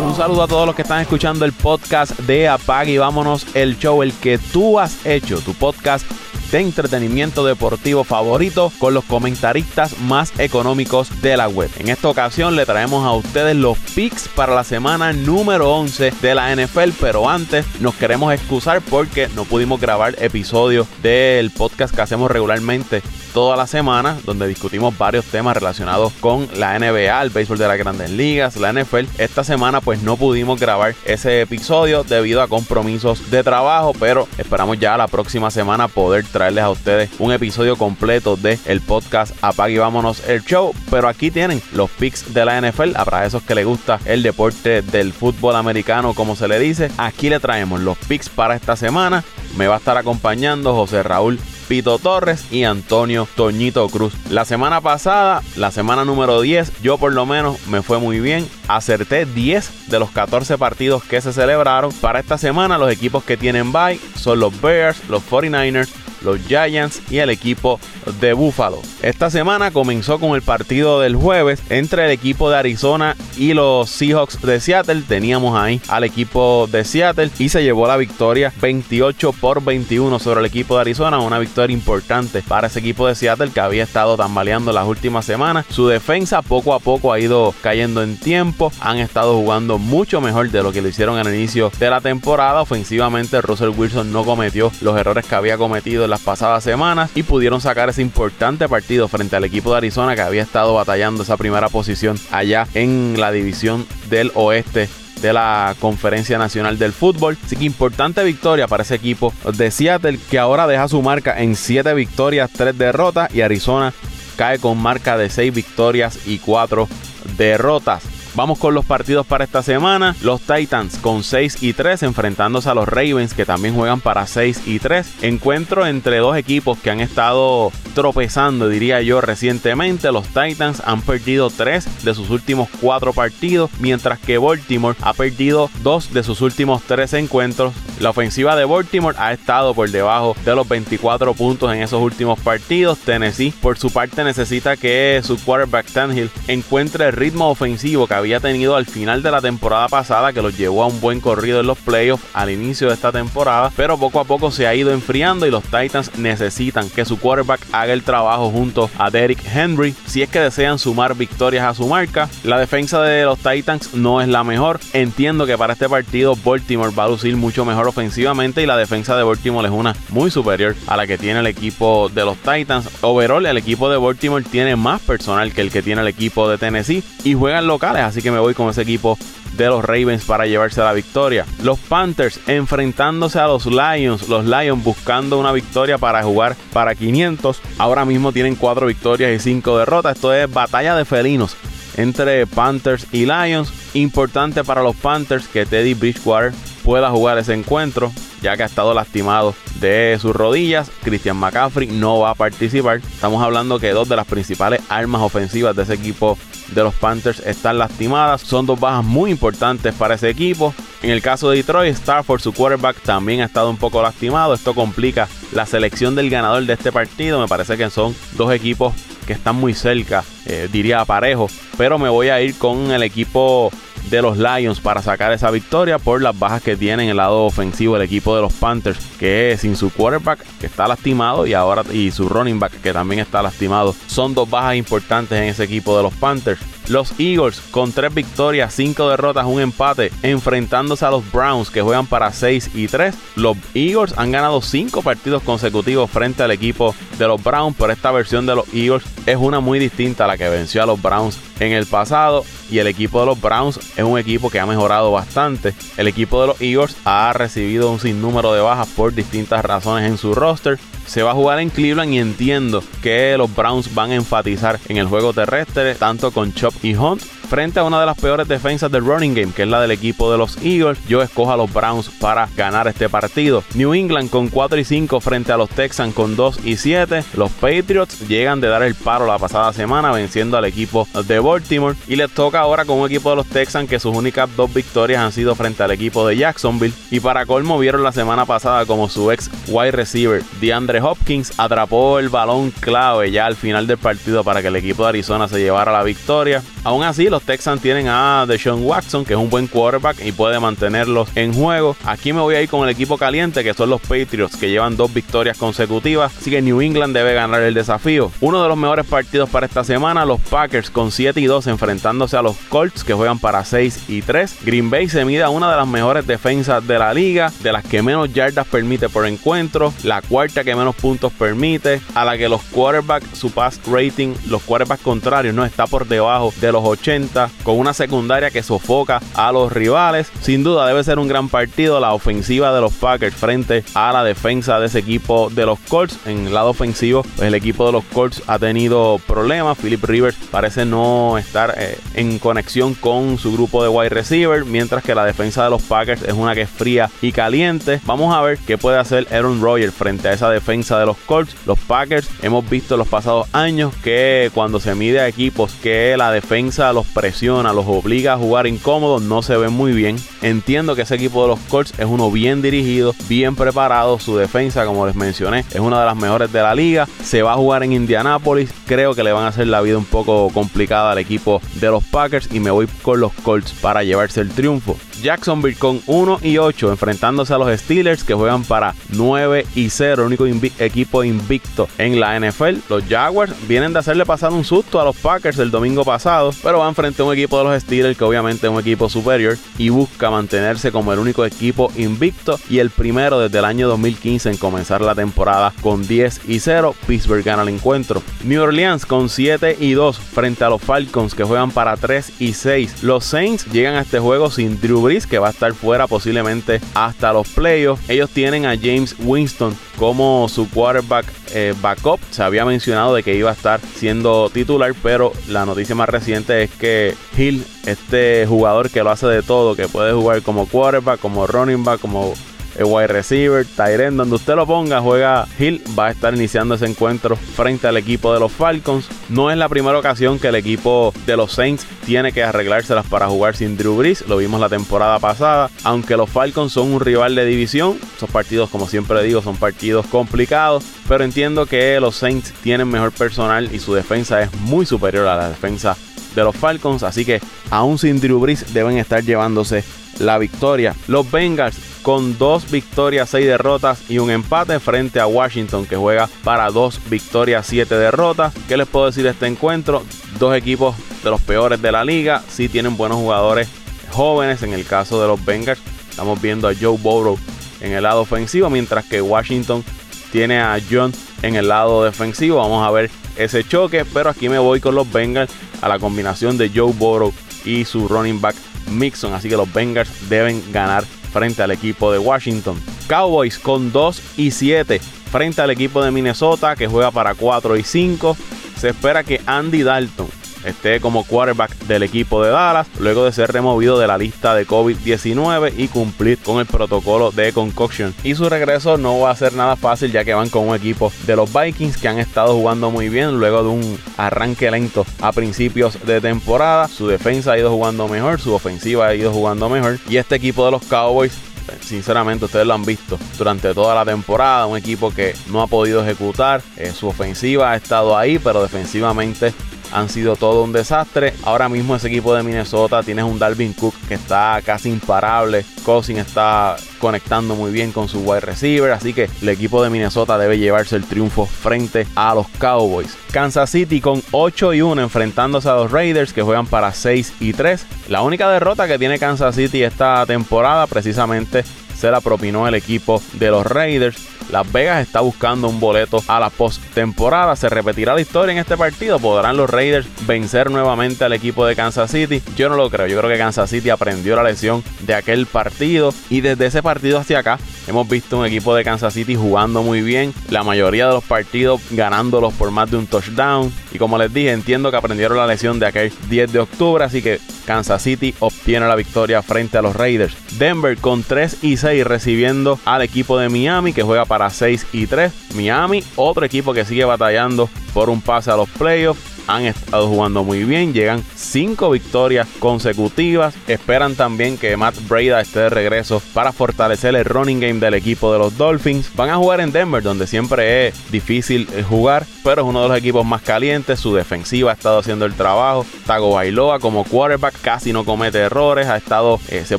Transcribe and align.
Un 0.00 0.14
saludo 0.14 0.44
a 0.44 0.46
todos 0.46 0.66
los 0.66 0.76
que 0.76 0.82
están 0.82 1.00
escuchando 1.00 1.44
el 1.44 1.52
podcast 1.52 2.16
de 2.20 2.48
Apag 2.48 2.88
y 2.88 2.98
vámonos 2.98 3.44
el 3.54 3.76
show, 3.76 4.02
el 4.02 4.12
que 4.12 4.38
tú 4.38 4.78
has 4.78 5.04
hecho, 5.04 5.40
tu 5.40 5.52
podcast 5.54 6.06
de 6.52 6.60
entretenimiento 6.60 7.44
deportivo 7.44 8.04
favorito 8.04 8.72
con 8.78 8.94
los 8.94 9.04
comentaristas 9.04 9.98
más 9.98 10.38
económicos 10.38 11.22
de 11.22 11.36
la 11.36 11.48
web. 11.48 11.70
En 11.78 11.88
esta 11.88 12.08
ocasión 12.08 12.54
le 12.54 12.66
traemos 12.66 13.04
a 13.04 13.12
ustedes 13.12 13.56
los 13.56 13.76
picks 13.96 14.28
para 14.28 14.54
la 14.54 14.62
semana 14.62 15.12
número 15.12 15.74
11 15.74 16.12
de 16.22 16.34
la 16.34 16.54
NFL, 16.54 16.90
pero 17.00 17.28
antes 17.28 17.66
nos 17.80 17.94
queremos 17.96 18.32
excusar 18.32 18.80
porque 18.80 19.28
no 19.34 19.44
pudimos 19.44 19.80
grabar 19.80 20.14
episodios 20.22 20.86
del 21.02 21.50
podcast 21.50 21.94
que 21.94 22.02
hacemos 22.02 22.30
regularmente 22.30 23.02
toda 23.36 23.54
la 23.54 23.66
semana, 23.66 24.16
donde 24.24 24.48
discutimos 24.48 24.96
varios 24.96 25.26
temas 25.26 25.54
relacionados 25.54 26.10
con 26.20 26.48
la 26.56 26.78
NBA, 26.78 27.20
el 27.20 27.28
béisbol 27.28 27.58
de 27.58 27.68
las 27.68 27.76
grandes 27.76 28.08
ligas, 28.08 28.56
la 28.56 28.72
NFL. 28.72 29.04
Esta 29.18 29.44
semana 29.44 29.82
pues 29.82 30.00
no 30.00 30.16
pudimos 30.16 30.58
grabar 30.58 30.94
ese 31.04 31.42
episodio 31.42 32.02
debido 32.02 32.40
a 32.40 32.48
compromisos 32.48 33.30
de 33.30 33.44
trabajo, 33.44 33.92
pero 34.00 34.26
esperamos 34.38 34.80
ya 34.80 34.96
la 34.96 35.06
próxima 35.06 35.50
semana 35.50 35.86
poder 35.86 36.24
traerles 36.24 36.64
a 36.64 36.70
ustedes 36.70 37.10
un 37.18 37.30
episodio 37.30 37.76
completo 37.76 38.36
de 38.36 38.58
el 38.64 38.80
podcast 38.80 39.36
Apague 39.42 39.74
y 39.74 39.78
Vámonos 39.78 40.26
el 40.26 40.42
Show. 40.42 40.72
Pero 40.90 41.06
aquí 41.06 41.30
tienen 41.30 41.60
los 41.74 41.90
picks 41.90 42.32
de 42.32 42.42
la 42.42 42.58
NFL, 42.58 42.92
para 42.92 43.26
esos 43.26 43.42
que 43.42 43.54
les 43.54 43.66
gusta 43.66 44.00
el 44.06 44.22
deporte 44.22 44.80
del 44.80 45.12
fútbol 45.12 45.56
americano, 45.56 46.14
como 46.14 46.36
se 46.36 46.48
le 46.48 46.58
dice. 46.58 46.90
Aquí 46.96 47.28
le 47.28 47.38
traemos 47.38 47.80
los 47.80 47.98
picks 47.98 48.30
para 48.30 48.56
esta 48.56 48.76
semana. 48.76 49.24
Me 49.58 49.66
va 49.66 49.74
a 49.74 49.78
estar 49.78 49.98
acompañando 49.98 50.74
José 50.74 51.02
Raúl 51.02 51.38
Pito 51.68 51.98
Torres 51.98 52.44
y 52.50 52.64
Antonio 52.64 53.28
Toñito 53.36 53.88
Cruz. 53.88 54.14
La 54.30 54.44
semana 54.44 54.80
pasada, 54.80 55.42
la 55.56 55.70
semana 55.70 56.04
número 56.04 56.40
10, 56.40 56.82
yo 56.82 56.98
por 56.98 57.12
lo 57.12 57.26
menos 57.26 57.66
me 57.68 57.82
fue 57.82 57.98
muy 57.98 58.20
bien. 58.20 58.48
Acerté 58.68 59.26
10 59.26 59.88
de 59.88 59.98
los 59.98 60.10
14 60.10 60.58
partidos 60.58 61.04
que 61.04 61.20
se 61.20 61.32
celebraron. 61.32 61.92
Para 62.00 62.20
esta 62.20 62.38
semana 62.38 62.78
los 62.78 62.90
equipos 62.90 63.24
que 63.24 63.36
tienen 63.36 63.72
bye 63.72 64.00
son 64.16 64.40
los 64.40 64.60
Bears, 64.60 65.08
los 65.08 65.22
49ers, 65.28 65.88
los 66.22 66.40
Giants 66.46 67.02
y 67.10 67.18
el 67.18 67.30
equipo 67.30 67.80
de 68.20 68.32
Buffalo. 68.32 68.80
Esta 69.02 69.30
semana 69.30 69.70
comenzó 69.70 70.18
con 70.18 70.34
el 70.34 70.42
partido 70.42 71.00
del 71.00 71.16
jueves 71.16 71.60
entre 71.70 72.06
el 72.06 72.10
equipo 72.10 72.50
de 72.50 72.56
Arizona 72.56 73.16
y 73.36 73.54
los 73.54 73.90
Seahawks 73.90 74.40
de 74.42 74.60
Seattle. 74.60 75.02
Teníamos 75.06 75.58
ahí 75.58 75.80
al 75.88 76.04
equipo 76.04 76.68
de 76.70 76.84
Seattle 76.84 77.30
y 77.38 77.48
se 77.48 77.62
llevó 77.62 77.86
la 77.86 77.96
victoria 77.96 78.52
28 78.60 79.32
por 79.32 79.62
21 79.62 80.18
sobre 80.18 80.40
el 80.40 80.46
equipo 80.46 80.76
de 80.76 80.82
Arizona. 80.82 81.18
Una 81.18 81.38
victoria 81.38 81.74
importante 81.74 82.42
para 82.42 82.68
ese 82.68 82.80
equipo 82.80 83.06
de 83.06 83.14
Seattle 83.14 83.50
que 83.50 83.60
había 83.60 83.84
estado 83.84 84.16
tambaleando 84.16 84.72
las 84.72 84.86
últimas 84.86 85.24
semanas. 85.24 85.66
Su 85.70 85.88
defensa 85.88 86.42
poco 86.42 86.74
a 86.74 86.80
poco 86.80 87.12
ha 87.12 87.20
ido 87.20 87.54
cayendo 87.60 88.02
en 88.02 88.16
tiempo. 88.18 88.72
Han 88.80 88.98
estado 88.98 89.34
jugando 89.36 89.78
mucho 89.78 90.20
mejor 90.20 90.50
de 90.50 90.62
lo 90.62 90.72
que 90.72 90.82
lo 90.82 90.88
hicieron 90.88 91.18
al 91.18 91.34
inicio 91.34 91.70
de 91.78 91.90
la 91.90 92.00
temporada. 92.00 92.62
Ofensivamente, 92.62 93.40
Russell 93.40 93.72
Wilson 93.76 94.12
no 94.12 94.24
cometió 94.24 94.72
los 94.80 94.98
errores 94.98 95.26
que 95.26 95.34
había 95.34 95.58
cometido 95.58 96.05
las 96.08 96.20
pasadas 96.20 96.64
semanas 96.64 97.10
y 97.14 97.22
pudieron 97.22 97.60
sacar 97.60 97.88
ese 97.88 98.02
importante 98.02 98.68
partido 98.68 99.08
frente 99.08 99.36
al 99.36 99.44
equipo 99.44 99.70
de 99.70 99.78
Arizona 99.78 100.14
que 100.14 100.22
había 100.22 100.42
estado 100.42 100.74
batallando 100.74 101.22
esa 101.22 101.36
primera 101.36 101.68
posición 101.68 102.18
allá 102.30 102.66
en 102.74 103.16
la 103.18 103.32
división 103.32 103.86
del 104.08 104.32
oeste 104.34 104.88
de 105.20 105.32
la 105.32 105.74
Conferencia 105.80 106.38
Nacional 106.38 106.78
del 106.78 106.92
Fútbol. 106.92 107.36
Así 107.44 107.56
que 107.56 107.64
importante 107.64 108.22
victoria 108.24 108.68
para 108.68 108.82
ese 108.82 108.94
equipo 108.94 109.32
de 109.56 109.70
Seattle 109.70 110.18
que 110.30 110.38
ahora 110.38 110.66
deja 110.66 110.88
su 110.88 111.02
marca 111.02 111.40
en 111.40 111.56
7 111.56 111.94
victorias, 111.94 112.50
3 112.52 112.76
derrotas 112.76 113.34
y 113.34 113.40
Arizona 113.40 113.92
cae 114.36 114.58
con 114.58 114.78
marca 114.78 115.16
de 115.16 115.30
6 115.30 115.54
victorias 115.54 116.26
y 116.26 116.38
4 116.38 116.88
derrotas. 117.36 118.15
Vamos 118.36 118.58
con 118.58 118.74
los 118.74 118.84
partidos 118.84 119.26
para 119.26 119.44
esta 119.44 119.62
semana. 119.62 120.14
Los 120.20 120.42
Titans 120.42 120.98
con 120.98 121.24
6 121.24 121.62
y 121.62 121.72
3 121.72 122.02
enfrentándose 122.02 122.68
a 122.68 122.74
los 122.74 122.86
Ravens 122.86 123.32
que 123.32 123.46
también 123.46 123.74
juegan 123.74 124.02
para 124.02 124.26
6 124.26 124.64
y 124.66 124.78
3. 124.78 125.22
Encuentro 125.22 125.86
entre 125.86 126.18
dos 126.18 126.36
equipos 126.36 126.78
que 126.78 126.90
han 126.90 127.00
estado 127.00 127.72
tropezando, 127.96 128.68
diría 128.68 129.00
yo, 129.00 129.22
recientemente. 129.22 130.12
Los 130.12 130.26
Titans 130.26 130.82
han 130.84 131.00
perdido 131.00 131.48
3 131.48 132.04
de 132.04 132.14
sus 132.14 132.28
últimos 132.28 132.68
4 132.82 133.14
partidos, 133.14 133.70
mientras 133.80 134.18
que 134.18 134.36
Baltimore 134.36 134.98
ha 135.00 135.14
perdido 135.14 135.70
2 135.82 136.12
de 136.12 136.22
sus 136.22 136.42
últimos 136.42 136.82
3 136.82 137.14
encuentros. 137.14 137.72
La 137.98 138.10
ofensiva 138.10 138.54
de 138.54 138.66
Baltimore 138.66 139.16
ha 139.18 139.32
estado 139.32 139.72
por 139.72 139.90
debajo 139.90 140.36
de 140.44 140.54
los 140.54 140.68
24 140.68 141.32
puntos 141.32 141.72
en 141.72 141.82
esos 141.82 142.02
últimos 142.02 142.38
partidos. 142.38 142.98
Tennessee, 142.98 143.54
por 143.62 143.78
su 143.78 143.90
parte, 143.90 144.22
necesita 144.22 144.76
que 144.76 145.22
su 145.24 145.42
quarterback 145.42 145.90
Tannehill 145.90 146.30
encuentre 146.48 147.06
el 147.06 147.12
ritmo 147.12 147.48
ofensivo 147.48 148.06
que 148.06 148.12
había 148.12 148.40
tenido 148.40 148.76
al 148.76 148.84
final 148.84 149.22
de 149.22 149.30
la 149.30 149.40
temporada 149.40 149.88
pasada 149.88 150.34
que 150.34 150.42
los 150.42 150.58
llevó 150.58 150.82
a 150.82 150.88
un 150.88 151.00
buen 151.00 151.20
corrido 151.20 151.60
en 151.60 151.66
los 151.66 151.78
playoffs 151.78 152.26
al 152.34 152.50
inicio 152.50 152.88
de 152.88 152.94
esta 152.94 153.10
temporada, 153.10 153.72
pero 153.74 153.96
poco 153.96 154.20
a 154.20 154.24
poco 154.24 154.50
se 154.50 154.66
ha 154.66 154.74
ido 154.74 154.92
enfriando 154.92 155.46
y 155.46 155.50
los 155.50 155.64
Titans 155.64 156.18
necesitan 156.18 156.90
que 156.90 157.06
su 157.06 157.18
quarterback 157.18 157.60
haga 157.72 157.85
el 157.90 158.02
trabajo 158.02 158.50
junto 158.50 158.90
a 158.98 159.10
Derrick 159.10 159.42
Henry 159.52 159.94
si 160.06 160.22
es 160.22 160.28
que 160.28 160.40
desean 160.40 160.78
sumar 160.78 161.14
victorias 161.14 161.64
a 161.64 161.74
su 161.74 161.86
marca. 161.86 162.28
La 162.44 162.58
defensa 162.58 163.02
de 163.02 163.24
los 163.24 163.38
Titans 163.38 163.94
no 163.94 164.20
es 164.20 164.28
la 164.28 164.44
mejor. 164.44 164.80
Entiendo 164.92 165.46
que 165.46 165.58
para 165.58 165.74
este 165.74 165.88
partido 165.88 166.36
Baltimore 166.36 166.94
va 166.96 167.04
a 167.04 167.08
lucir 167.08 167.36
mucho 167.36 167.64
mejor 167.64 167.88
ofensivamente 167.88 168.62
y 168.62 168.66
la 168.66 168.76
defensa 168.76 169.16
de 169.16 169.22
Baltimore 169.22 169.66
es 169.66 169.74
una 169.74 169.94
muy 170.10 170.30
superior 170.30 170.74
a 170.86 170.96
la 170.96 171.06
que 171.06 171.18
tiene 171.18 171.40
el 171.40 171.46
equipo 171.46 172.08
de 172.08 172.24
los 172.24 172.36
Titans. 172.38 172.88
Overall, 173.00 173.46
el 173.46 173.56
equipo 173.56 173.90
de 173.90 173.96
Baltimore 173.96 174.44
tiene 174.44 174.76
más 174.76 175.00
personal 175.00 175.52
que 175.52 175.60
el 175.60 175.70
que 175.70 175.82
tiene 175.82 176.00
el 176.00 176.08
equipo 176.08 176.48
de 176.48 176.58
Tennessee 176.58 177.02
y 177.24 177.34
juegan 177.34 177.66
locales, 177.66 178.02
así 178.02 178.22
que 178.22 178.30
me 178.30 178.38
voy 178.38 178.54
con 178.54 178.68
ese 178.68 178.82
equipo 178.82 179.18
de 179.56 179.66
los 179.66 179.84
Ravens 179.84 180.24
para 180.24 180.46
llevarse 180.46 180.80
la 180.80 180.92
victoria. 180.92 181.46
Los 181.62 181.78
Panthers 181.78 182.40
enfrentándose 182.46 183.38
a 183.38 183.46
los 183.46 183.66
Lions. 183.66 184.28
Los 184.28 184.44
Lions 184.44 184.84
buscando 184.84 185.38
una 185.38 185.52
victoria 185.52 185.98
para 185.98 186.22
jugar 186.22 186.56
para 186.72 186.94
500. 186.94 187.60
Ahora 187.78 188.04
mismo 188.04 188.32
tienen 188.32 188.56
4 188.56 188.86
victorias 188.86 189.32
y 189.32 189.38
5 189.38 189.78
derrotas. 189.78 190.16
Esto 190.16 190.32
es 190.32 190.50
batalla 190.50 190.94
de 190.96 191.04
felinos 191.04 191.56
entre 191.96 192.46
Panthers 192.46 193.06
y 193.12 193.26
Lions. 193.26 193.72
Importante 193.94 194.64
para 194.64 194.82
los 194.82 194.96
Panthers 194.96 195.48
que 195.48 195.66
Teddy 195.66 195.94
Bridgewater 195.94 196.52
pueda 196.82 197.10
jugar 197.10 197.38
ese 197.38 197.54
encuentro, 197.54 198.12
ya 198.46 198.56
que 198.56 198.62
ha 198.62 198.66
estado 198.66 198.94
lastimado 198.94 199.56
de 199.80 200.16
sus 200.20 200.34
rodillas. 200.34 200.88
Christian 201.02 201.36
McCaffrey 201.36 201.88
no 201.88 202.20
va 202.20 202.30
a 202.30 202.34
participar. 202.36 202.98
Estamos 202.98 203.42
hablando 203.42 203.80
que 203.80 203.90
dos 203.90 204.08
de 204.08 204.14
las 204.14 204.26
principales 204.26 204.80
armas 204.88 205.20
ofensivas 205.22 205.74
de 205.74 205.82
ese 205.82 205.94
equipo 205.94 206.38
de 206.68 206.84
los 206.84 206.94
Panthers 206.94 207.40
están 207.40 207.78
lastimadas. 207.78 208.42
Son 208.42 208.64
dos 208.64 208.78
bajas 208.78 209.04
muy 209.04 209.32
importantes 209.32 209.92
para 209.94 210.14
ese 210.14 210.30
equipo. 210.30 210.72
En 211.02 211.10
el 211.10 211.22
caso 211.22 211.50
de 211.50 211.56
Detroit, 211.56 211.96
Starford, 211.96 212.40
su 212.40 212.52
quarterback, 212.52 213.00
también 213.00 213.40
ha 213.40 213.46
estado 213.46 213.68
un 213.68 213.78
poco 213.78 214.00
lastimado. 214.00 214.54
Esto 214.54 214.74
complica 214.74 215.26
la 215.50 215.66
selección 215.66 216.14
del 216.14 216.30
ganador 216.30 216.64
de 216.66 216.74
este 216.74 216.92
partido. 216.92 217.40
Me 217.40 217.48
parece 217.48 217.76
que 217.76 217.90
son 217.90 218.14
dos 218.36 218.52
equipos 218.52 218.94
que 219.26 219.32
están 219.32 219.56
muy 219.56 219.74
cerca, 219.74 220.22
eh, 220.44 220.68
diría 220.70 221.04
parejo. 221.04 221.48
Pero 221.76 221.98
me 221.98 222.08
voy 222.08 222.28
a 222.28 222.40
ir 222.40 222.56
con 222.56 222.92
el 222.92 223.02
equipo 223.02 223.72
de 224.10 224.22
los 224.22 224.38
Lions 224.38 224.80
para 224.80 225.02
sacar 225.02 225.32
esa 225.32 225.50
victoria 225.50 225.98
por 225.98 226.22
las 226.22 226.38
bajas 226.38 226.62
que 226.62 226.76
tiene 226.76 227.04
en 227.04 227.10
el 227.10 227.16
lado 227.16 227.44
ofensivo 227.44 227.96
el 227.96 228.02
equipo 228.02 228.34
de 228.34 228.42
los 228.42 228.52
Panthers, 228.52 228.98
que 229.18 229.52
es 229.52 229.60
sin 229.60 229.76
su 229.76 229.90
quarterback 229.90 230.44
que 230.60 230.66
está 230.66 230.86
lastimado 230.86 231.46
y 231.46 231.54
ahora 231.54 231.82
y 231.92 232.10
su 232.10 232.28
running 232.28 232.58
back 232.58 232.80
que 232.80 232.92
también 232.92 233.20
está 233.20 233.42
lastimado. 233.42 233.94
Son 234.06 234.34
dos 234.34 234.48
bajas 234.48 234.76
importantes 234.76 235.38
en 235.38 235.44
ese 235.44 235.64
equipo 235.64 235.96
de 235.96 236.02
los 236.02 236.14
Panthers. 236.14 236.60
Los 236.88 237.12
Eagles 237.18 237.60
con 237.70 237.92
3 237.92 238.14
victorias, 238.14 238.72
5 238.74 239.08
derrotas, 239.08 239.46
un 239.46 239.60
empate, 239.60 240.12
enfrentándose 240.22 241.04
a 241.04 241.10
los 241.10 241.30
Browns 241.32 241.70
que 241.70 241.82
juegan 241.82 242.06
para 242.06 242.32
6 242.32 242.70
y 242.74 242.86
3. 242.86 243.14
Los 243.34 243.56
Eagles 243.74 244.14
han 244.16 244.30
ganado 244.30 244.62
5 244.62 245.02
partidos 245.02 245.42
consecutivos 245.42 246.10
frente 246.10 246.42
al 246.42 246.52
equipo 246.52 246.94
de 247.18 247.26
los 247.26 247.42
Browns, 247.42 247.76
pero 247.78 247.92
esta 247.92 248.12
versión 248.12 248.46
de 248.46 248.54
los 248.54 248.72
Eagles 248.72 249.02
es 249.26 249.36
una 249.36 249.60
muy 249.60 249.78
distinta 249.78 250.24
a 250.24 250.28
la 250.28 250.38
que 250.38 250.48
venció 250.48 250.82
a 250.82 250.86
los 250.86 251.02
Browns 251.02 251.38
en 251.58 251.72
el 251.72 251.86
pasado. 251.86 252.44
Y 252.70 252.78
el 252.78 252.86
equipo 252.86 253.20
de 253.20 253.26
los 253.26 253.40
Browns 253.40 253.78
es 253.96 254.04
un 254.04 254.18
equipo 254.18 254.50
que 254.50 254.60
ha 254.60 254.66
mejorado 254.66 255.12
bastante. 255.12 255.74
El 255.96 256.08
equipo 256.08 256.40
de 256.40 256.46
los 256.48 256.60
Eagles 256.60 256.96
ha 257.04 257.32
recibido 257.32 257.90
un 257.90 258.00
sinnúmero 258.00 258.52
de 258.52 258.60
bajas 258.60 258.88
por 258.88 259.14
distintas 259.14 259.64
razones 259.64 260.08
en 260.08 260.18
su 260.18 260.34
roster 260.34 260.78
se 261.06 261.22
va 261.22 261.30
a 261.30 261.34
jugar 261.34 261.60
en 261.60 261.70
Cleveland 261.70 262.12
y 262.12 262.18
entiendo 262.18 262.82
que 263.02 263.36
los 263.38 263.54
Browns 263.54 263.94
van 263.94 264.10
a 264.10 264.16
enfatizar 264.16 264.78
en 264.88 264.96
el 264.96 265.06
juego 265.06 265.32
terrestre, 265.32 265.94
tanto 265.94 266.32
con 266.32 266.52
Chop 266.52 266.74
y 266.82 266.94
Hunt, 266.94 267.22
frente 267.46 267.80
a 267.80 267.84
una 267.84 268.00
de 268.00 268.06
las 268.06 268.18
peores 268.18 268.48
defensas 268.48 268.90
del 268.90 269.04
running 269.04 269.34
game, 269.34 269.52
que 269.52 269.62
es 269.62 269.68
la 269.68 269.80
del 269.80 269.90
equipo 269.90 270.30
de 270.30 270.38
los 270.38 270.56
Eagles. 270.62 270.98
Yo 271.08 271.22
escojo 271.22 271.52
a 271.52 271.56
los 271.56 271.72
Browns 271.72 272.10
para 272.20 272.48
ganar 272.56 272.88
este 272.88 273.08
partido. 273.08 273.62
New 273.74 273.94
England 273.94 274.30
con 274.30 274.48
4 274.48 274.78
y 274.78 274.84
5 274.84 275.20
frente 275.20 275.52
a 275.52 275.56
los 275.56 275.70
Texans 275.70 276.14
con 276.14 276.36
2 276.36 276.60
y 276.64 276.76
7. 276.76 277.24
Los 277.34 277.50
Patriots 277.52 278.28
llegan 278.28 278.60
de 278.60 278.68
dar 278.68 278.82
el 278.82 278.94
paro 278.94 279.26
la 279.26 279.38
pasada 279.38 279.72
semana 279.72 280.12
venciendo 280.12 280.56
al 280.56 280.64
equipo 280.64 281.06
de 281.26 281.38
Baltimore 281.38 281.96
y 282.08 282.16
les 282.16 282.30
toca 282.30 282.60
ahora 282.60 282.84
con 282.84 282.98
un 282.98 283.06
equipo 283.06 283.30
de 283.30 283.36
los 283.36 283.46
Texans 283.46 283.88
que 283.88 284.00
sus 284.00 284.14
únicas 284.14 284.48
dos 284.56 284.72
victorias 284.72 285.20
han 285.20 285.32
sido 285.32 285.54
frente 285.54 285.82
al 285.82 285.90
equipo 285.90 286.26
de 286.26 286.36
Jacksonville 286.36 286.94
y 287.10 287.20
para 287.20 287.46
colmo 287.46 287.78
vieron 287.78 288.02
la 288.02 288.12
semana 288.12 288.44
pasada 288.44 288.86
como 288.86 289.08
su 289.08 289.30
ex 289.30 289.50
wide 289.68 289.92
receiver 289.92 290.42
DeAndre 290.60 291.00
Hopkins 291.00 291.52
atrapó 291.58 292.18
el 292.18 292.28
balón 292.28 292.70
clave 292.70 293.30
ya 293.30 293.46
al 293.46 293.56
final 293.56 293.86
del 293.86 293.98
partido 293.98 294.44
para 294.44 294.62
que 294.62 294.68
el 294.68 294.76
equipo 294.76 295.04
de 295.04 295.10
Arizona 295.10 295.48
se 295.48 295.58
llevara 295.58 295.92
la 295.92 296.02
victoria. 296.02 296.62
Aún 296.86 297.02
así, 297.02 297.28
los 297.28 297.42
Texans 297.42 297.82
tienen 297.82 298.06
a 298.06 298.46
Deshaun 298.46 298.84
Watson, 298.84 299.24
que 299.24 299.32
es 299.32 299.38
un 299.40 299.50
buen 299.50 299.66
quarterback 299.66 300.24
y 300.24 300.30
puede 300.30 300.60
mantenerlos 300.60 301.28
en 301.34 301.52
juego. 301.52 301.96
Aquí 302.04 302.32
me 302.32 302.40
voy 302.40 302.54
a 302.54 302.62
ir 302.62 302.68
con 302.68 302.84
el 302.84 302.94
equipo 302.94 303.18
caliente, 303.18 303.64
que 303.64 303.74
son 303.74 303.90
los 303.90 304.00
Patriots, 304.00 304.54
que 304.56 304.70
llevan 304.70 304.96
dos 304.96 305.12
victorias 305.12 305.58
consecutivas. 305.58 306.32
Así 306.38 306.48
que 306.48 306.62
New 306.62 306.80
England 306.80 307.12
debe 307.12 307.34
ganar 307.34 307.62
el 307.62 307.74
desafío. 307.74 308.30
Uno 308.40 308.62
de 308.62 308.68
los 308.68 308.78
mejores 308.78 309.04
partidos 309.04 309.50
para 309.50 309.66
esta 309.66 309.82
semana, 309.82 310.24
los 310.24 310.40
Packers 310.42 310.88
con 310.88 311.10
7 311.10 311.40
y 311.40 311.46
2 311.46 311.66
enfrentándose 311.66 312.36
a 312.36 312.42
los 312.42 312.56
Colts, 312.68 313.02
que 313.02 313.14
juegan 313.14 313.40
para 313.40 313.64
6 313.64 314.04
y 314.06 314.22
3. 314.22 314.58
Green 314.64 314.88
Bay 314.88 315.08
se 315.08 315.24
mide 315.24 315.42
a 315.42 315.48
una 315.48 315.68
de 315.68 315.76
las 315.78 315.88
mejores 315.88 316.24
defensas 316.24 316.86
de 316.86 317.00
la 317.00 317.12
liga, 317.12 317.52
de 317.64 317.72
las 317.72 317.84
que 317.84 318.00
menos 318.00 318.32
yardas 318.32 318.68
permite 318.68 319.08
por 319.08 319.26
encuentro, 319.26 319.92
la 320.04 320.22
cuarta 320.22 320.62
que 320.62 320.76
menos 320.76 320.94
puntos 320.94 321.32
permite, 321.32 322.00
a 322.14 322.24
la 322.24 322.38
que 322.38 322.48
los 322.48 322.62
quarterbacks, 322.62 323.36
su 323.36 323.50
pass 323.50 323.80
rating, 323.88 324.36
los 324.46 324.62
quarterbacks 324.62 325.02
contrarios, 325.02 325.52
no 325.52 325.64
está 325.64 325.88
por 325.88 326.06
debajo 326.06 326.54
de 326.60 326.75
los 326.75 326.75
80, 326.84 327.50
con 327.62 327.78
una 327.78 327.92
secundaria 327.92 328.50
que 328.50 328.62
sofoca 328.62 329.20
a 329.34 329.52
los 329.52 329.72
rivales. 329.72 330.30
Sin 330.40 330.62
duda 330.62 330.86
debe 330.86 331.04
ser 331.04 331.18
un 331.18 331.28
gran 331.28 331.48
partido 331.48 332.00
la 332.00 332.14
ofensiva 332.14 332.74
de 332.74 332.80
los 332.80 332.92
Packers 332.92 333.34
frente 333.34 333.84
a 333.94 334.12
la 334.12 334.24
defensa 334.24 334.78
de 334.80 334.86
ese 334.86 334.98
equipo 334.98 335.50
de 335.50 335.66
los 335.66 335.78
Colts. 335.80 336.18
En 336.26 336.46
el 336.46 336.54
lado 336.54 336.70
ofensivo, 336.70 337.22
pues 337.22 337.48
el 337.48 337.54
equipo 337.54 337.86
de 337.86 337.92
los 337.92 338.04
Colts 338.04 338.42
ha 338.46 338.58
tenido 338.58 339.20
problemas. 339.26 339.78
Philip 339.78 340.04
Rivers 340.04 340.36
parece 340.50 340.84
no 340.84 341.38
estar 341.38 341.74
eh, 341.78 341.98
en 342.14 342.38
conexión 342.38 342.94
con 342.94 343.38
su 343.38 343.52
grupo 343.52 343.82
de 343.82 343.88
wide 343.88 344.08
receiver, 344.08 344.64
mientras 344.64 345.02
que 345.02 345.14
la 345.14 345.24
defensa 345.24 345.64
de 345.64 345.70
los 345.70 345.82
Packers 345.82 346.22
es 346.22 346.32
una 346.32 346.54
que 346.54 346.62
es 346.62 346.70
fría 346.70 347.10
y 347.22 347.32
caliente. 347.32 348.00
Vamos 348.04 348.34
a 348.34 348.42
ver 348.42 348.58
qué 348.66 348.78
puede 348.78 348.98
hacer 348.98 349.26
Aaron 349.30 349.60
Rodgers 349.60 349.94
frente 349.94 350.28
a 350.28 350.32
esa 350.32 350.50
defensa 350.50 350.98
de 350.98 351.06
los 351.06 351.16
Colts. 351.18 351.54
Los 351.66 351.78
Packers 351.78 352.28
hemos 352.42 352.68
visto 352.68 352.94
en 352.94 352.98
los 352.98 353.08
pasados 353.08 353.48
años 353.52 353.94
que 354.02 354.50
cuando 354.54 354.80
se 354.80 354.94
mide 354.94 355.20
a 355.20 355.28
equipos 355.28 355.72
que 355.82 356.16
la 356.16 356.30
defensa 356.30 356.65
los 356.92 357.06
presiona, 357.06 357.72
los 357.72 357.86
obliga 357.86 358.34
a 358.34 358.38
jugar 358.38 358.66
incómodos, 358.66 359.22
no 359.22 359.42
se 359.42 359.56
ven 359.56 359.72
muy 359.72 359.92
bien. 359.92 360.16
Entiendo 360.42 360.94
que 360.94 361.02
ese 361.02 361.14
equipo 361.14 361.42
de 361.42 361.48
los 361.48 361.60
Colts 361.60 361.98
es 361.98 362.06
uno 362.06 362.30
bien 362.30 362.62
dirigido, 362.62 363.14
bien 363.28 363.56
preparado. 363.56 364.18
Su 364.18 364.36
defensa, 364.36 364.84
como 364.84 365.06
les 365.06 365.14
mencioné, 365.14 365.64
es 365.70 365.80
una 365.80 366.00
de 366.00 366.06
las 366.06 366.16
mejores 366.16 366.52
de 366.52 366.62
la 366.62 366.74
liga. 366.74 367.08
Se 367.22 367.42
va 367.42 367.52
a 367.52 367.56
jugar 367.56 367.82
en 367.82 367.92
Indianápolis. 367.92 368.70
Creo 368.86 369.14
que 369.14 369.22
le 369.22 369.32
van 369.32 369.44
a 369.44 369.48
hacer 369.48 369.66
la 369.66 369.80
vida 369.80 369.98
un 369.98 370.04
poco 370.04 370.50
complicada 370.52 371.12
al 371.12 371.18
equipo 371.18 371.60
de 371.74 371.90
los 371.90 372.04
Packers 372.04 372.48
y 372.52 372.60
me 372.60 372.70
voy 372.70 372.86
con 373.02 373.20
los 373.20 373.32
Colts 373.32 373.72
para 373.80 374.02
llevarse 374.02 374.40
el 374.40 374.50
triunfo. 374.50 374.96
Jacksonville 375.22 375.76
con 375.76 376.00
1 376.06 376.40
y 376.42 376.58
8 376.58 376.90
enfrentándose 376.90 377.54
a 377.54 377.58
los 377.58 377.80
Steelers 377.80 378.24
que 378.24 378.34
juegan 378.34 378.64
para 378.64 378.94
9 379.10 379.66
y 379.74 379.90
0, 379.90 380.22
el 380.22 380.26
único 380.26 380.46
equipo 380.78 381.24
invicto 381.24 381.88
en 381.98 382.20
la 382.20 382.38
NFL. 382.38 382.78
Los 382.88 383.04
Jaguars 383.04 383.52
vienen 383.66 383.92
de 383.92 384.00
hacerle 384.00 384.26
pasar 384.26 384.52
un 384.52 384.64
susto 384.64 385.00
a 385.00 385.04
los 385.04 385.16
Packers 385.16 385.58
el 385.58 385.70
domingo 385.70 386.04
pasado, 386.04 386.52
pero 386.62 386.80
van 386.80 386.94
frente 386.94 387.22
a 387.22 387.24
un 387.24 387.32
equipo 387.32 387.58
de 387.58 387.64
los 387.64 387.82
Steelers 387.82 388.16
que 388.16 388.24
obviamente 388.24 388.66
es 388.66 388.72
un 388.72 388.80
equipo 388.80 389.08
superior 389.08 389.56
y 389.78 389.88
busca 389.88 390.30
mantenerse 390.30 390.92
como 390.92 391.12
el 391.12 391.18
único 391.18 391.44
equipo 391.44 391.90
invicto 391.96 392.58
y 392.68 392.78
el 392.78 392.90
primero 392.90 393.40
desde 393.40 393.58
el 393.58 393.64
año 393.64 393.88
2015 393.88 394.50
en 394.50 394.56
comenzar 394.56 395.00
la 395.00 395.14
temporada 395.14 395.72
con 395.80 396.06
10 396.06 396.42
y 396.48 396.60
0. 396.60 396.94
Pittsburgh 397.06 397.44
gana 397.44 397.62
el 397.62 397.68
encuentro. 397.68 398.22
New 398.44 398.62
Orleans 398.62 399.06
con 399.06 399.28
7 399.28 399.76
y 399.80 399.92
2 399.92 400.18
frente 400.18 400.64
a 400.64 400.68
los 400.68 400.82
Falcons 400.82 401.34
que 401.34 401.44
juegan 401.44 401.70
para 401.70 401.96
3 401.96 402.40
y 402.40 402.52
6. 402.52 403.02
Los 403.02 403.24
Saints 403.24 403.66
llegan 403.66 403.94
a 403.94 404.02
este 404.02 404.18
juego 404.18 404.50
sin 404.50 404.80
Drew 404.80 405.06
que 405.28 405.38
va 405.38 405.48
a 405.48 405.50
estar 405.50 405.72
fuera 405.72 406.06
posiblemente 406.06 406.80
hasta 406.94 407.32
los 407.32 407.48
playoffs. 407.48 408.08
Ellos 408.08 408.30
tienen 408.30 408.66
a 408.66 408.76
James 408.76 409.14
Winston 409.20 409.76
como 409.96 410.48
su 410.48 410.68
quarterback 410.70 411.26
eh, 411.54 411.74
backup. 411.80 412.20
Se 412.30 412.42
había 412.42 412.64
mencionado 412.64 413.14
de 413.14 413.22
que 413.22 413.34
iba 413.34 413.50
a 413.50 413.54
estar 413.54 413.80
siendo 413.80 414.50
titular, 414.50 414.94
pero 415.02 415.32
la 415.48 415.66
noticia 415.66 415.94
más 415.94 416.08
reciente 416.08 416.62
es 416.62 416.70
que 416.70 417.14
Hill, 417.36 417.64
este 417.86 418.46
jugador 418.46 418.90
que 418.90 419.02
lo 419.02 419.10
hace 419.10 419.26
de 419.26 419.42
todo, 419.42 419.74
que 419.74 419.88
puede 419.88 420.12
jugar 420.12 420.42
como 420.42 420.66
quarterback, 420.66 421.20
como 421.20 421.46
running 421.46 421.84
back, 421.84 422.00
como 422.00 422.34
el 422.78 422.84
wide 422.84 423.08
receiver, 423.08 423.66
Tyren, 423.66 424.16
donde 424.16 424.36
usted 424.36 424.54
lo 424.54 424.66
ponga, 424.66 425.00
juega 425.00 425.46
Hill, 425.58 425.82
va 425.98 426.06
a 426.06 426.10
estar 426.10 426.34
iniciando 426.34 426.74
ese 426.74 426.86
encuentro 426.86 427.36
frente 427.36 427.86
al 427.86 427.96
equipo 427.96 428.32
de 428.32 428.40
los 428.40 428.52
Falcons. 428.52 429.08
No 429.28 429.50
es 429.50 429.56
la 429.56 429.68
primera 429.68 429.98
ocasión 429.98 430.38
que 430.38 430.48
el 430.48 430.54
equipo 430.54 431.12
de 431.26 431.36
los 431.36 431.52
Saints 431.52 431.86
tiene 432.04 432.32
que 432.32 432.42
arreglárselas 432.42 433.06
para 433.06 433.28
jugar 433.28 433.56
sin 433.56 433.76
Drew 433.76 433.96
Brees, 433.96 434.26
lo 434.28 434.36
vimos 434.36 434.60
la 434.60 434.68
temporada 434.68 435.18
pasada, 435.18 435.70
aunque 435.84 436.16
los 436.16 436.30
Falcons 436.30 436.72
son 436.72 436.92
un 436.92 437.00
rival 437.00 437.34
de 437.34 437.44
división, 437.44 437.98
esos 438.16 438.30
partidos 438.30 438.70
como 438.70 438.86
siempre 438.86 439.22
digo 439.22 439.42
son 439.42 439.56
partidos 439.56 440.06
complicados, 440.06 440.84
pero 441.08 441.24
entiendo 441.24 441.66
que 441.66 441.98
los 442.00 442.16
Saints 442.16 442.52
tienen 442.62 442.88
mejor 442.88 443.12
personal 443.12 443.74
y 443.74 443.78
su 443.78 443.94
defensa 443.94 444.42
es 444.42 444.52
muy 444.60 444.86
superior 444.86 445.26
a 445.26 445.36
la 445.36 445.48
defensa 445.48 445.96
de 446.36 446.44
los 446.44 446.54
Falcons, 446.54 447.02
así 447.02 447.24
que 447.24 447.40
aún 447.70 447.98
sin 447.98 448.20
Drew 448.20 448.38
Brees 448.38 448.72
deben 448.72 448.98
estar 448.98 449.24
llevándose 449.24 449.82
la 450.20 450.38
victoria. 450.38 450.94
Los 451.08 451.28
Bengals 451.30 451.76
con 452.02 452.38
dos 452.38 452.70
victorias, 452.70 453.30
seis 453.30 453.46
derrotas 453.46 454.08
y 454.08 454.18
un 454.18 454.30
empate 454.30 454.78
frente 454.78 455.18
a 455.18 455.26
Washington 455.26 455.86
que 455.86 455.96
juega 455.96 456.28
para 456.44 456.70
dos 456.70 457.00
victorias, 457.10 457.66
siete 457.66 457.96
derrotas. 457.96 458.54
¿Qué 458.68 458.76
les 458.76 458.86
puedo 458.86 459.06
decir 459.06 459.24
de 459.24 459.30
este 459.30 459.46
encuentro? 459.46 460.04
Dos 460.38 460.54
equipos 460.54 460.94
de 461.24 461.30
los 461.30 461.40
peores 461.40 461.82
de 461.82 461.90
la 461.90 462.04
liga, 462.04 462.44
sí 462.48 462.68
tienen 462.68 462.96
buenos 462.96 463.18
jugadores 463.18 463.68
jóvenes. 464.12 464.62
En 464.62 464.72
el 464.72 464.86
caso 464.86 465.20
de 465.20 465.26
los 465.26 465.44
Bengals, 465.44 465.80
estamos 466.08 466.40
viendo 466.40 466.68
a 466.68 466.74
Joe 466.80 466.96
Burrow 466.96 467.38
en 467.80 467.92
el 467.92 468.04
lado 468.04 468.20
ofensivo, 468.20 468.70
mientras 468.70 469.04
que 469.06 469.20
Washington 469.20 469.82
tiene 470.30 470.60
a 470.60 470.78
John 470.90 471.12
en 471.42 471.56
el 471.56 471.68
lado 471.68 472.04
defensivo. 472.04 472.58
Vamos 472.58 472.86
a 472.86 472.90
ver 472.90 473.10
ese 473.36 473.64
choque, 473.64 474.04
pero 474.04 474.30
aquí 474.30 474.48
me 474.48 474.58
voy 474.58 474.80
con 474.80 474.94
los 474.94 475.10
Bengals 475.10 475.50
a 475.80 475.88
la 475.88 475.98
combinación 475.98 476.58
de 476.58 476.70
Joe 476.74 476.92
Burrow 476.92 477.32
y 477.64 477.84
su 477.84 478.08
running 478.08 478.40
back 478.40 478.56
Mixon. 478.90 479.34
Así 479.34 479.48
que 479.48 479.56
los 479.56 479.72
Bengals 479.72 480.28
deben 480.28 480.62
ganar 480.72 481.04
frente 481.32 481.62
al 481.62 481.70
equipo 481.70 482.12
de 482.12 482.18
Washington. 482.18 482.80
Cowboys 483.08 483.58
con 483.58 483.92
2 483.92 484.22
y 484.36 484.50
7 484.50 485.00
frente 485.30 485.60
al 485.60 485.70
equipo 485.70 486.02
de 486.02 486.10
Minnesota 486.10 486.76
que 486.76 486.86
juega 486.86 487.10
para 487.10 487.34
4 487.34 487.76
y 487.76 487.82
5. 487.82 488.36
Se 488.78 488.90
espera 488.90 489.24
que 489.24 489.40
Andy 489.46 489.82
Dalton 489.82 490.28
esté 490.64 491.00
como 491.00 491.24
quarterback 491.24 491.76
del 491.86 492.02
equipo 492.02 492.42
de 492.42 492.50
Dallas, 492.50 492.86
luego 492.98 493.24
de 493.24 493.32
ser 493.32 493.52
removido 493.52 493.98
de 493.98 494.06
la 494.06 494.18
lista 494.18 494.54
de 494.54 494.66
COVID-19 494.66 495.72
y 495.76 495.88
cumplir 495.88 496.38
con 496.38 496.58
el 496.58 496.66
protocolo 496.66 497.30
de 497.30 497.52
concoction. 497.52 498.14
Y 498.24 498.34
su 498.34 498.48
regreso 498.48 498.96
no 498.96 499.20
va 499.20 499.30
a 499.30 499.36
ser 499.36 499.54
nada 499.54 499.76
fácil 499.76 500.12
ya 500.12 500.24
que 500.24 500.34
van 500.34 500.48
con 500.48 500.68
un 500.68 500.76
equipo 500.76 501.12
de 501.26 501.36
los 501.36 501.52
Vikings 501.52 501.96
que 501.96 502.08
han 502.08 502.18
estado 502.18 502.54
jugando 502.54 502.90
muy 502.90 503.08
bien 503.08 503.38
luego 503.38 503.62
de 503.62 503.68
un 503.68 503.98
arranque 504.16 504.70
lento 504.70 505.06
a 505.20 505.32
principios 505.32 506.04
de 506.06 506.20
temporada. 506.20 506.88
Su 506.88 507.08
defensa 507.08 507.52
ha 507.52 507.58
ido 507.58 507.70
jugando 507.70 508.08
mejor, 508.08 508.40
su 508.40 508.54
ofensiva 508.54 509.08
ha 509.08 509.14
ido 509.14 509.32
jugando 509.32 509.68
mejor 509.68 509.98
y 510.08 510.16
este 510.16 510.36
equipo 510.36 510.64
de 510.64 510.72
los 510.72 510.84
Cowboys 510.84 511.32
sinceramente 511.80 512.44
ustedes 512.44 512.66
lo 512.66 512.74
han 512.74 512.84
visto 512.84 513.18
durante 513.38 513.74
toda 513.74 513.94
la 513.94 514.04
temporada, 514.04 514.66
un 514.66 514.76
equipo 514.76 515.12
que 515.12 515.34
no 515.50 515.62
ha 515.62 515.66
podido 515.66 516.02
ejecutar, 516.02 516.62
eh, 516.76 516.92
su 516.92 517.08
ofensiva 517.08 517.72
ha 517.72 517.76
estado 517.76 518.16
ahí, 518.16 518.38
pero 518.38 518.62
defensivamente 518.62 519.52
han 519.92 520.08
sido 520.08 520.36
todo 520.36 520.64
un 520.64 520.72
desastre. 520.72 521.34
Ahora 521.42 521.68
mismo 521.68 521.96
ese 521.96 522.08
equipo 522.08 522.34
de 522.34 522.42
Minnesota 522.42 523.02
tienes 523.02 523.24
un 523.24 523.38
Dalvin 523.38 523.72
Cook 523.72 523.94
que 524.08 524.14
está 524.14 524.60
casi 524.64 524.90
imparable. 524.90 525.64
Cousin 525.84 526.18
está 526.18 526.76
conectando 526.98 527.54
muy 527.54 527.70
bien 527.70 527.92
con 527.92 528.08
su 528.08 528.20
wide 528.20 528.40
receiver, 528.40 528.92
así 528.92 529.12
que 529.12 529.28
el 529.42 529.48
equipo 529.48 529.82
de 529.82 529.90
Minnesota 529.90 530.38
debe 530.38 530.58
llevarse 530.58 530.96
el 530.96 531.04
triunfo 531.04 531.46
frente 531.46 532.06
a 532.14 532.34
los 532.34 532.48
Cowboys. 532.58 533.16
Kansas 533.32 533.70
City 533.70 534.00
con 534.00 534.22
8 534.30 534.74
y 534.74 534.82
1 534.82 535.02
enfrentándose 535.02 535.68
a 535.68 535.74
los 535.74 535.92
Raiders 535.92 536.32
que 536.32 536.42
juegan 536.42 536.66
para 536.66 536.92
6 536.92 537.34
y 537.40 537.52
3. 537.52 537.86
La 538.08 538.22
única 538.22 538.50
derrota 538.50 538.88
que 538.88 538.98
tiene 538.98 539.18
Kansas 539.18 539.54
City 539.54 539.82
esta 539.82 540.24
temporada 540.26 540.86
precisamente 540.86 541.64
se 541.96 542.10
la 542.10 542.20
propinó 542.20 542.68
el 542.68 542.74
equipo 542.74 543.22
de 543.34 543.50
los 543.50 543.66
Raiders. 543.66 544.28
Las 544.50 544.70
Vegas 544.70 545.04
está 545.04 545.20
buscando 545.22 545.68
un 545.68 545.80
boleto 545.80 546.22
a 546.28 546.38
la 546.38 546.50
postemporada. 546.50 547.56
¿Se 547.56 547.68
repetirá 547.68 548.14
la 548.14 548.20
historia 548.20 548.52
en 548.52 548.58
este 548.58 548.76
partido? 548.76 549.18
¿Podrán 549.18 549.56
los 549.56 549.68
Raiders 549.68 550.06
vencer 550.24 550.70
nuevamente 550.70 551.24
al 551.24 551.32
equipo 551.32 551.66
de 551.66 551.74
Kansas 551.74 552.12
City? 552.12 552.40
Yo 552.56 552.68
no 552.68 552.76
lo 552.76 552.88
creo. 552.88 553.08
Yo 553.08 553.18
creo 553.18 553.30
que 553.30 553.38
Kansas 553.38 553.70
City 553.70 553.90
aprendió 553.90 554.36
la 554.36 554.44
lección 554.44 554.84
de 555.00 555.14
aquel 555.14 555.46
partido 555.46 556.14
y 556.30 556.42
desde 556.42 556.66
ese 556.66 556.82
partido 556.82 557.18
hacia 557.18 557.40
acá 557.40 557.58
hemos 557.88 558.08
visto 558.08 558.38
un 558.38 558.46
equipo 558.46 558.74
de 558.74 558.84
Kansas 558.84 559.14
City 559.14 559.34
jugando 559.34 559.82
muy 559.82 560.02
bien. 560.02 560.32
La 560.50 560.62
mayoría 560.62 561.08
de 561.08 561.14
los 561.14 561.24
partidos 561.24 561.80
ganándolos 561.90 562.54
por 562.54 562.70
más 562.70 562.88
de 562.88 562.98
un 562.98 563.06
touchdown. 563.08 563.72
Y 563.92 563.98
como 563.98 564.16
les 564.16 564.32
dije, 564.32 564.52
entiendo 564.52 564.92
que 564.92 564.96
aprendieron 564.96 565.38
la 565.38 565.46
lección 565.46 565.80
de 565.80 565.86
aquel 565.86 566.12
10 566.28 566.52
de 566.52 566.58
octubre. 566.60 567.04
Así 567.04 567.20
que 567.20 567.40
Kansas 567.64 568.02
City 568.02 568.32
obtiene 568.38 568.86
la 568.86 568.94
victoria 568.94 569.42
frente 569.42 569.76
a 569.78 569.82
los 569.82 569.96
Raiders. 569.96 570.36
Denver 570.58 570.96
con 570.98 571.24
3 571.24 571.64
y 571.64 571.76
6 571.76 571.85
recibiendo 571.86 572.80
al 572.84 573.02
equipo 573.02 573.38
de 573.38 573.48
Miami 573.48 573.92
que 573.92 574.02
juega 574.02 574.24
para 574.24 574.50
6 574.50 574.88
y 574.92 575.06
3. 575.06 575.32
Miami, 575.54 576.02
otro 576.16 576.44
equipo 576.44 576.74
que 576.74 576.84
sigue 576.84 577.04
batallando 577.04 577.70
por 577.94 578.10
un 578.10 578.20
pase 578.20 578.50
a 578.50 578.56
los 578.56 578.68
playoffs. 578.68 579.35
Han 579.46 579.64
estado 579.64 580.08
jugando 580.08 580.44
muy 580.44 580.64
bien, 580.64 580.92
llegan 580.92 581.22
5 581.34 581.90
victorias 581.90 582.48
consecutivas. 582.58 583.54
Esperan 583.66 584.14
también 584.14 584.58
que 584.58 584.76
Matt 584.76 584.96
Breda 585.08 585.40
esté 585.40 585.60
de 585.60 585.70
regreso 585.70 586.22
para 586.34 586.52
fortalecer 586.52 587.14
el 587.14 587.24
running 587.24 587.60
game 587.60 587.80
del 587.80 587.94
equipo 587.94 588.32
de 588.32 588.38
los 588.38 588.56
Dolphins. 588.56 589.10
Van 589.14 589.30
a 589.30 589.36
jugar 589.36 589.60
en 589.60 589.72
Denver, 589.72 590.02
donde 590.02 590.26
siempre 590.26 590.88
es 590.88 591.10
difícil 591.10 591.68
eh, 591.72 591.82
jugar, 591.82 592.26
pero 592.42 592.62
es 592.62 592.68
uno 592.68 592.82
de 592.82 592.88
los 592.88 592.98
equipos 592.98 593.24
más 593.24 593.42
calientes. 593.42 594.00
Su 594.00 594.14
defensiva 594.14 594.70
ha 594.70 594.74
estado 594.74 594.98
haciendo 594.98 595.24
el 595.24 595.34
trabajo. 595.34 595.86
Tago 596.06 596.32
Bailoa 596.32 596.78
como 596.78 597.04
quarterback 597.04 597.60
casi 597.60 597.92
no 597.92 598.04
comete 598.04 598.38
errores, 598.38 598.86
ha 598.86 598.96
estado, 598.96 599.40
eh, 599.48 599.64
se 599.66 599.78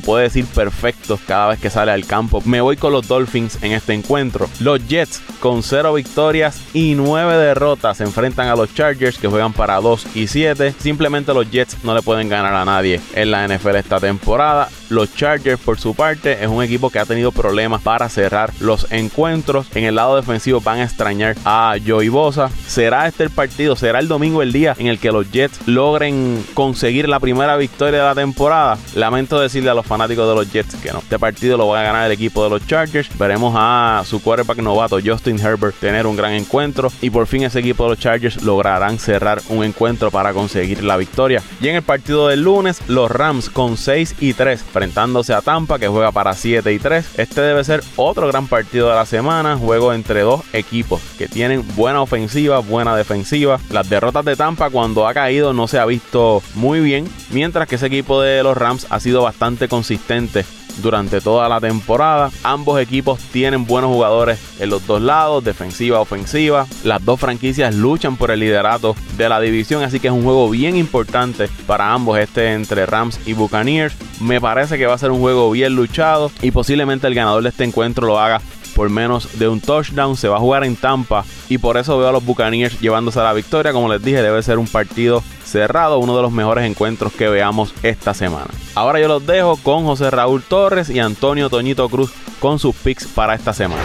puede 0.00 0.24
decir, 0.24 0.46
perfecto 0.46 1.18
cada 1.26 1.48
vez 1.48 1.60
que 1.60 1.70
sale 1.70 1.92
al 1.92 2.06
campo. 2.06 2.42
Me 2.44 2.60
voy 2.60 2.76
con 2.76 2.92
los 2.92 3.06
Dolphins 3.08 3.58
en 3.62 3.72
este 3.72 3.94
encuentro. 3.94 4.48
Los 4.60 4.86
Jets 4.88 5.22
con 5.40 5.62
0 5.62 5.94
victorias 5.94 6.60
y 6.72 6.94
9 6.94 7.36
derrotas 7.36 7.98
se 7.98 8.04
enfrentan 8.04 8.48
a 8.48 8.56
los 8.56 8.74
Chargers 8.74 9.18
que 9.18 9.28
juegan 9.28 9.52
para 9.58 9.80
2 9.80 10.06
y 10.14 10.28
7. 10.28 10.72
Simplemente 10.78 11.34
los 11.34 11.50
Jets 11.50 11.82
no 11.82 11.92
le 11.92 12.00
pueden 12.00 12.28
ganar 12.28 12.54
a 12.54 12.64
nadie 12.64 13.00
en 13.12 13.32
la 13.32 13.46
NFL 13.46 13.74
esta 13.74 13.98
temporada. 13.98 14.68
Los 14.88 15.14
Chargers, 15.14 15.60
por 15.60 15.78
su 15.78 15.94
parte, 15.94 16.42
es 16.42 16.48
un 16.48 16.62
equipo 16.62 16.90
que 16.90 16.98
ha 16.98 17.04
tenido 17.04 17.32
problemas 17.32 17.82
para 17.82 18.08
cerrar 18.08 18.52
los 18.60 18.90
encuentros. 18.90 19.66
En 19.74 19.84
el 19.84 19.96
lado 19.96 20.16
defensivo 20.16 20.60
van 20.60 20.78
a 20.78 20.84
extrañar 20.84 21.36
a 21.44 21.76
Joey 21.84 22.08
Bosa. 22.08 22.50
¿Será 22.66 23.06
este 23.06 23.24
el 23.24 23.30
partido? 23.30 23.76
¿Será 23.76 23.98
el 23.98 24.08
domingo 24.08 24.42
el 24.42 24.52
día 24.52 24.74
en 24.78 24.86
el 24.86 24.98
que 24.98 25.12
los 25.12 25.30
Jets 25.30 25.66
logren 25.66 26.44
conseguir 26.54 27.08
la 27.08 27.20
primera 27.20 27.56
victoria 27.56 28.00
de 28.00 28.06
la 28.06 28.14
temporada? 28.14 28.78
Lamento 28.94 29.38
decirle 29.38 29.70
a 29.70 29.74
los 29.74 29.86
fanáticos 29.86 30.28
de 30.28 30.34
los 30.34 30.50
Jets 30.50 30.76
que 30.76 30.92
no. 30.92 31.00
Este 31.00 31.18
partido 31.18 31.56
lo 31.56 31.68
va 31.68 31.80
a 31.80 31.84
ganar 31.84 32.06
el 32.06 32.12
equipo 32.12 32.42
de 32.44 32.50
los 32.50 32.66
Chargers. 32.66 33.10
Veremos 33.18 33.54
a 33.56 34.02
su 34.06 34.22
quarterback 34.22 34.58
novato 34.58 34.98
Justin 35.04 35.38
Herbert 35.38 35.76
tener 35.78 36.06
un 36.06 36.16
gran 36.16 36.32
encuentro. 36.32 36.90
Y 37.02 37.10
por 37.10 37.26
fin 37.26 37.42
ese 37.42 37.60
equipo 37.60 37.84
de 37.84 37.90
los 37.90 37.98
Chargers 37.98 38.42
lograrán 38.42 38.98
cerrar 38.98 39.42
un 39.48 39.64
encuentro 39.64 40.10
para 40.10 40.32
conseguir 40.32 40.82
la 40.82 40.96
victoria. 40.96 41.42
Y 41.60 41.68
en 41.68 41.76
el 41.76 41.82
partido 41.82 42.28
del 42.28 42.42
lunes, 42.42 42.80
los 42.88 43.10
Rams 43.10 43.50
con 43.50 43.76
6 43.76 44.16
y 44.20 44.32
3 44.32 44.62
enfrentándose 44.82 45.34
a 45.34 45.40
Tampa 45.40 45.78
que 45.78 45.88
juega 45.88 46.12
para 46.12 46.34
7 46.34 46.72
y 46.72 46.78
3. 46.78 47.18
Este 47.18 47.40
debe 47.40 47.64
ser 47.64 47.82
otro 47.96 48.28
gran 48.28 48.46
partido 48.46 48.88
de 48.88 48.94
la 48.94 49.06
semana, 49.06 49.56
juego 49.56 49.92
entre 49.92 50.20
dos 50.20 50.42
equipos 50.52 51.02
que 51.18 51.28
tienen 51.28 51.64
buena 51.74 52.00
ofensiva, 52.00 52.60
buena 52.60 52.96
defensiva. 52.96 53.58
Las 53.70 53.90
derrotas 53.90 54.24
de 54.24 54.36
Tampa 54.36 54.70
cuando 54.70 55.08
ha 55.08 55.14
caído 55.14 55.52
no 55.52 55.66
se 55.66 55.78
ha 55.78 55.86
visto 55.86 56.42
muy 56.54 56.80
bien, 56.80 57.08
mientras 57.30 57.66
que 57.66 57.74
ese 57.74 57.86
equipo 57.86 58.20
de 58.20 58.42
los 58.42 58.56
Rams 58.56 58.86
ha 58.90 59.00
sido 59.00 59.22
bastante 59.22 59.68
consistente 59.68 60.44
durante 60.82 61.20
toda 61.20 61.48
la 61.48 61.60
temporada. 61.60 62.30
Ambos 62.42 62.80
equipos 62.80 63.20
tienen 63.32 63.66
buenos 63.66 63.90
jugadores 63.90 64.38
en 64.58 64.70
los 64.70 64.86
dos 64.86 65.00
lados, 65.00 65.44
defensiva, 65.44 66.00
ofensiva. 66.00 66.66
Las 66.84 67.04
dos 67.04 67.20
franquicias 67.20 67.74
luchan 67.74 68.16
por 68.16 68.30
el 68.30 68.40
liderato 68.40 68.94
de 69.16 69.28
la 69.28 69.40
división, 69.40 69.82
así 69.82 70.00
que 70.00 70.08
es 70.08 70.12
un 70.12 70.24
juego 70.24 70.48
bien 70.50 70.76
importante 70.76 71.48
para 71.66 71.92
ambos, 71.92 72.18
este 72.18 72.52
entre 72.52 72.86
Rams 72.86 73.20
y 73.26 73.32
Buccaneers. 73.32 73.94
Me 74.20 74.40
parece 74.40 74.78
que 74.78 74.86
va 74.86 74.94
a 74.94 74.98
ser 74.98 75.10
un 75.10 75.20
juego 75.20 75.50
bien 75.50 75.74
luchado 75.74 76.30
y 76.42 76.50
posiblemente 76.50 77.06
el 77.06 77.14
ganador 77.14 77.42
de 77.42 77.50
este 77.50 77.64
encuentro 77.64 78.06
lo 78.06 78.18
haga 78.18 78.40
por 78.78 78.90
menos 78.90 79.40
de 79.40 79.48
un 79.48 79.60
touchdown. 79.60 80.16
Se 80.16 80.28
va 80.28 80.36
a 80.36 80.38
jugar 80.38 80.62
en 80.62 80.76
Tampa 80.76 81.24
y 81.48 81.58
por 81.58 81.76
eso 81.78 81.98
veo 81.98 82.10
a 82.10 82.12
los 82.12 82.24
Buccaneers 82.24 82.78
llevándose 82.78 83.18
a 83.18 83.24
la 83.24 83.32
victoria. 83.32 83.72
Como 83.72 83.92
les 83.92 84.00
dije, 84.00 84.22
debe 84.22 84.40
ser 84.40 84.56
un 84.56 84.68
partido 84.68 85.20
cerrado, 85.44 85.98
uno 85.98 86.14
de 86.14 86.22
los 86.22 86.30
mejores 86.30 86.64
encuentros 86.64 87.12
que 87.12 87.28
veamos 87.28 87.74
esta 87.82 88.14
semana. 88.14 88.46
Ahora 88.76 89.00
yo 89.00 89.08
los 89.08 89.26
dejo 89.26 89.56
con 89.56 89.84
José 89.84 90.12
Raúl 90.12 90.44
Torres 90.44 90.90
y 90.90 91.00
Antonio 91.00 91.50
Toñito 91.50 91.88
Cruz 91.88 92.12
con 92.38 92.60
sus 92.60 92.72
picks 92.76 93.08
para 93.08 93.34
esta 93.34 93.52
semana. 93.52 93.82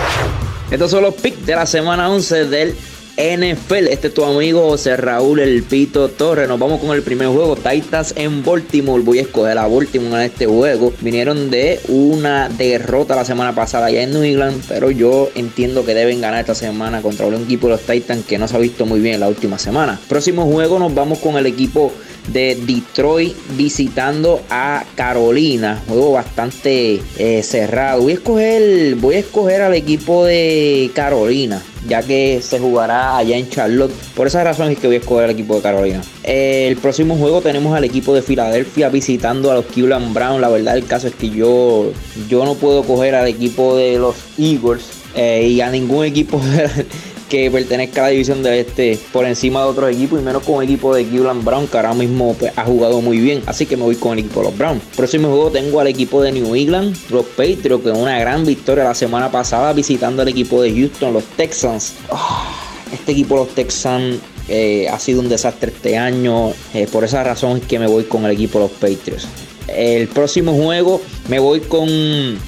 Estos 0.69 0.91
son 0.91 1.01
los 1.01 1.15
picks 1.15 1.43
de 1.43 1.55
la 1.55 1.65
semana 1.65 2.11
11 2.11 2.45
del 2.45 2.75
NFL. 3.15 3.89
Este 3.89 4.07
es 4.07 4.13
tu 4.13 4.25
amigo 4.25 4.69
José 4.69 4.97
Raúl 4.97 5.39
El 5.39 5.61
Pito 5.61 6.09
Torres. 6.09 6.47
Nos 6.47 6.57
vamos 6.57 6.81
con 6.81 6.95
el 6.95 7.03
primer 7.03 7.27
juego. 7.27 7.55
Titans 7.55 8.13
en 8.17 8.43
Baltimore. 8.43 9.03
Voy 9.03 9.19
a 9.19 9.21
escoger 9.21 9.57
a 9.59 9.67
Baltimore 9.67 10.15
en 10.15 10.31
este 10.31 10.47
juego. 10.47 10.91
Vinieron 10.99 11.51
de 11.51 11.79
una 11.89 12.49
derrota 12.49 13.15
la 13.15 13.23
semana 13.23 13.53
pasada 13.53 13.91
ya 13.91 14.01
en 14.01 14.13
New 14.13 14.23
England. 14.23 14.63
Pero 14.67 14.89
yo 14.89 15.29
entiendo 15.35 15.85
que 15.85 15.93
deben 15.93 16.21
ganar 16.21 16.39
esta 16.39 16.55
semana 16.55 17.03
contra 17.03 17.27
un 17.27 17.35
equipo 17.35 17.67
de 17.67 17.73
los 17.73 17.81
Titans 17.81 18.25
que 18.25 18.39
no 18.39 18.47
se 18.47 18.55
ha 18.55 18.59
visto 18.59 18.87
muy 18.87 18.99
bien 18.99 19.15
en 19.15 19.19
la 19.19 19.29
última 19.29 19.59
semana. 19.59 19.99
Próximo 20.09 20.45
juego 20.47 20.79
nos 20.79 20.95
vamos 20.95 21.19
con 21.19 21.37
el 21.37 21.45
equipo 21.45 21.91
de 22.27 22.55
Detroit 22.55 23.35
visitando 23.57 24.41
a 24.49 24.85
Carolina. 24.95 25.81
Juego 25.87 26.13
bastante 26.13 27.01
eh, 27.17 27.43
cerrado. 27.43 28.03
Voy 28.03 28.11
a 28.11 28.15
escoger, 28.15 28.95
voy 28.95 29.15
a 29.15 29.19
escoger 29.19 29.61
al 29.61 29.73
equipo 29.73 30.25
de 30.25 30.91
Carolina 30.93 31.61
ya 31.87 32.01
que 32.01 32.41
se 32.41 32.59
jugará 32.59 33.17
allá 33.17 33.37
en 33.37 33.49
Charlotte. 33.49 33.91
Por 34.15 34.27
esa 34.27 34.43
razón 34.43 34.71
es 34.71 34.79
que 34.79 34.87
voy 34.87 34.97
a 34.97 34.99
escoger 34.99 35.25
al 35.25 35.31
equipo 35.31 35.55
de 35.55 35.61
Carolina. 35.61 36.01
El 36.23 36.77
próximo 36.77 37.15
juego 37.15 37.41
tenemos 37.41 37.75
al 37.75 37.83
equipo 37.83 38.13
de 38.13 38.21
Filadelfia 38.21 38.89
visitando 38.89 39.51
a 39.51 39.55
los 39.55 39.65
Cleveland 39.65 40.13
Brown. 40.13 40.41
La 40.41 40.49
verdad 40.49 40.77
el 40.77 40.85
caso 40.85 41.07
es 41.07 41.15
que 41.15 41.29
yo, 41.29 41.91
yo 42.29 42.45
no 42.45 42.55
puedo 42.55 42.83
coger 42.83 43.15
al 43.15 43.27
equipo 43.27 43.75
de 43.75 43.97
los 43.97 44.15
Eagles 44.37 44.83
eh, 45.15 45.47
y 45.49 45.61
a 45.61 45.69
ningún 45.69 46.05
equipo 46.05 46.39
de, 46.43 46.85
que 47.29 47.49
pertenezca 47.51 48.01
a 48.01 48.03
la 48.05 48.09
división 48.11 48.43
de 48.43 48.59
este 48.59 48.99
por 49.11 49.25
encima 49.25 49.61
de 49.61 49.67
otros 49.67 49.91
equipos 49.91 50.19
y 50.19 50.23
menos 50.23 50.43
con 50.43 50.55
un 50.55 50.63
equipo 50.63 50.93
de 50.93 51.05
Cleveland 51.05 51.43
Brown 51.43 51.67
que 51.67 51.77
ahora 51.77 51.93
mismo 51.93 52.33
pues, 52.33 52.51
ha 52.55 52.63
jugado 52.63 53.01
muy 53.01 53.19
bien. 53.19 53.41
Así 53.45 53.65
que 53.65 53.77
me 53.77 53.83
voy 53.83 53.95
con 53.95 54.13
el 54.13 54.19
equipo 54.19 54.41
de 54.41 54.47
los 54.47 54.57
Browns. 54.57 54.83
Próximo 54.95 55.27
juego 55.29 55.51
tengo 55.51 55.79
al 55.79 55.87
equipo 55.87 56.21
de 56.21 56.31
New 56.31 56.55
England, 56.55 56.95
los 57.09 57.25
Patriots, 57.25 57.83
que 57.83 57.91
una 57.91 58.19
gran 58.19 58.45
victoria 58.45 58.83
la 58.83 58.95
semana 58.95 59.31
pasada 59.31 59.73
visitando 59.73 60.21
al 60.21 60.27
equipo 60.27 60.61
de 60.61 60.71
Houston, 60.71 61.13
los 61.13 61.23
Texans. 61.23 61.93
Ah, 62.11 62.53
este 62.93 63.11
equipo, 63.11 63.35
los 63.35 63.49
Texans, 63.49 64.19
eh, 64.47 64.87
ha 64.89 64.99
sido 64.99 65.21
un 65.21 65.29
desastre 65.29 65.71
este 65.75 65.97
año. 65.97 66.51
Eh, 66.73 66.87
por 66.91 67.03
esa 67.03 67.23
razón 67.23 67.57
es 67.57 67.63
que 67.65 67.79
me 67.79 67.87
voy 67.87 68.03
con 68.03 68.25
el 68.25 68.31
equipo 68.31 68.59
de 68.59 68.65
los 68.65 68.71
Patriots. 68.73 69.27
El 69.67 70.07
próximo 70.07 70.53
juego 70.53 71.01
me 71.29 71.39
voy 71.39 71.61
con 71.61 71.87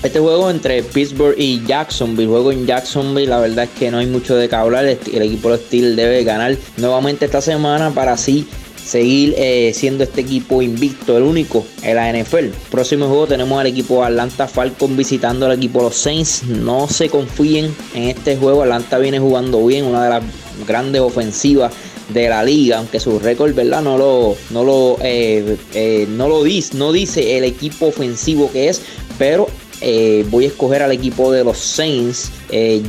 este 0.04 0.20
juego 0.20 0.50
entre 0.50 0.84
Pittsburgh 0.84 1.36
y 1.38 1.66
Jacksonville. 1.66 2.28
Juego 2.28 2.52
en 2.52 2.66
Jacksonville, 2.66 3.28
la 3.28 3.40
verdad 3.40 3.66
es 3.66 3.72
que 3.72 3.92
no 3.92 4.00
hay 4.00 4.08
mucho 4.08 4.36
de 4.36 4.50
qué 4.50 4.56
hablar. 4.56 4.86
El 4.86 5.22
equipo 5.22 5.52
de 5.52 5.58
Steel 5.58 5.96
debe 5.96 6.24
ganar 6.24 6.58
nuevamente 6.78 7.26
esta 7.26 7.42
semana 7.42 7.92
para 7.92 8.14
así 8.14 8.48
seguir 8.86 9.34
eh, 9.38 9.72
siendo 9.74 10.04
este 10.04 10.22
equipo 10.22 10.62
invicto, 10.62 11.18
el 11.18 11.24
único 11.24 11.66
en 11.82 11.96
la 11.96 12.12
NFL. 12.14 12.50
Próximo 12.70 13.08
juego 13.08 13.28
tenemos 13.28 13.60
al 13.60 13.68
equipo 13.68 14.04
Atlanta 14.04 14.48
Falcon 14.48 14.96
visitando 14.96 15.48
al 15.48 15.54
equipo 15.54 15.82
los 15.82 15.96
Saints. 15.96 16.44
No 16.44 16.88
se 16.88 17.10
confíen 17.10 17.74
en 17.94 18.10
este 18.10 18.38
juego. 18.38 18.62
Atlanta 18.62 19.00
viene 19.00 19.20
jugando 19.20 19.66
bien, 19.66 19.86
una 19.86 20.04
de 20.04 20.10
las 20.10 20.24
grandes 20.68 21.02
ofensivas 21.02 21.74
de 22.10 22.30
la 22.30 22.44
liga, 22.44 22.78
aunque 22.78 23.00
su 23.00 23.20
récord, 23.20 23.54
¿verdad? 23.54 23.82
No 23.82 23.98
lo, 23.98 24.36
no 24.52 24.64
lo, 24.64 24.98
eh, 25.02 25.58
eh, 25.74 26.08
no 26.10 26.28
lo 26.28 26.44
dice, 26.44 26.78
no 26.78 26.92
dice 26.92 27.38
el 27.38 27.44
equipo 27.44 27.88
ofensivo 27.88 28.52
que 28.52 28.70
es, 28.70 28.82
pero 29.18 29.48
eh, 29.82 30.26
voy 30.30 30.46
a 30.46 30.48
escoger 30.48 30.84
al 30.84 30.92
equipo 30.92 31.32
de 31.32 31.44
los 31.44 31.58
Saints, 31.58 32.32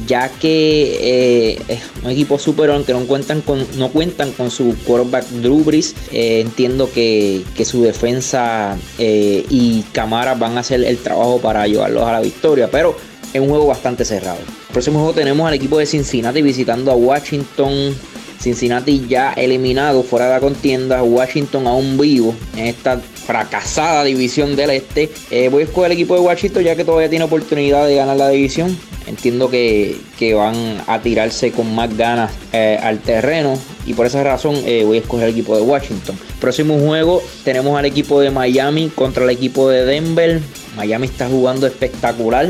ya 0.06 0.28
que 0.28 1.58
es 1.66 1.80
un 2.04 2.10
equipo 2.10 2.38
super 2.38 2.70
aunque 2.70 2.92
no 2.92 3.04
cuentan 3.06 3.40
con, 3.40 3.66
no 3.76 3.90
cuentan 3.90 4.30
con 4.32 4.50
su 4.50 4.76
quarterback 4.84 5.26
Drew 5.26 5.64
Brees. 5.64 5.94
entiendo 6.12 6.90
que, 6.92 7.42
que, 7.56 7.64
su 7.64 7.82
defensa 7.82 8.78
y 8.98 9.82
Camara 9.92 10.34
van 10.34 10.56
a 10.56 10.60
hacer 10.60 10.84
el 10.84 10.98
trabajo 10.98 11.40
para 11.40 11.66
llevarlos 11.66 12.04
a 12.04 12.12
la 12.12 12.20
victoria, 12.20 12.70
pero 12.70 12.96
es 13.32 13.40
un 13.40 13.48
juego 13.48 13.66
bastante 13.66 14.04
cerrado. 14.04 14.38
Próximo 14.72 14.98
juego 14.98 15.14
tenemos 15.14 15.46
al 15.46 15.54
equipo 15.54 15.78
de 15.78 15.86
Cincinnati 15.86 16.42
visitando 16.42 16.90
a 16.90 16.94
Washington. 16.94 17.94
Cincinnati 18.40 19.06
ya 19.08 19.32
eliminado 19.32 20.02
fuera 20.02 20.26
de 20.26 20.32
la 20.32 20.40
contienda, 20.40 21.02
Washington 21.02 21.66
aún 21.66 21.98
vivo 21.98 22.34
en 22.56 22.66
esta 22.66 23.00
fracasada 23.26 24.04
división 24.04 24.54
del 24.56 24.70
este. 24.70 25.10
Eh, 25.30 25.48
voy 25.48 25.62
a 25.62 25.64
escoger 25.66 25.90
el 25.90 25.98
equipo 25.98 26.14
de 26.14 26.20
Washington 26.20 26.62
ya 26.62 26.76
que 26.76 26.84
todavía 26.84 27.10
tiene 27.10 27.24
oportunidad 27.24 27.86
de 27.86 27.96
ganar 27.96 28.16
la 28.16 28.28
división. 28.28 28.76
Entiendo 29.06 29.48
que, 29.50 29.96
van 30.34 30.82
a 30.88 31.00
tirarse 31.00 31.52
con 31.52 31.72
más 31.74 31.96
ganas 31.96 32.32
eh, 32.52 32.78
al 32.82 32.98
terreno 32.98 33.56
y 33.86 33.94
por 33.94 34.06
esa 34.06 34.24
razón 34.24 34.56
eh, 34.64 34.82
voy 34.84 34.96
a 34.96 35.00
escoger 35.00 35.28
el 35.28 35.32
equipo 35.32 35.54
de 35.54 35.62
Washington. 35.62 36.18
Próximo 36.40 36.78
juego 36.78 37.22
tenemos 37.44 37.78
al 37.78 37.84
equipo 37.84 38.20
de 38.20 38.30
Miami 38.30 38.90
contra 38.94 39.22
el 39.24 39.30
equipo 39.30 39.68
de 39.68 39.84
Denver. 39.84 40.40
Miami 40.76 41.06
está 41.06 41.28
jugando 41.28 41.66
espectacular. 41.66 42.48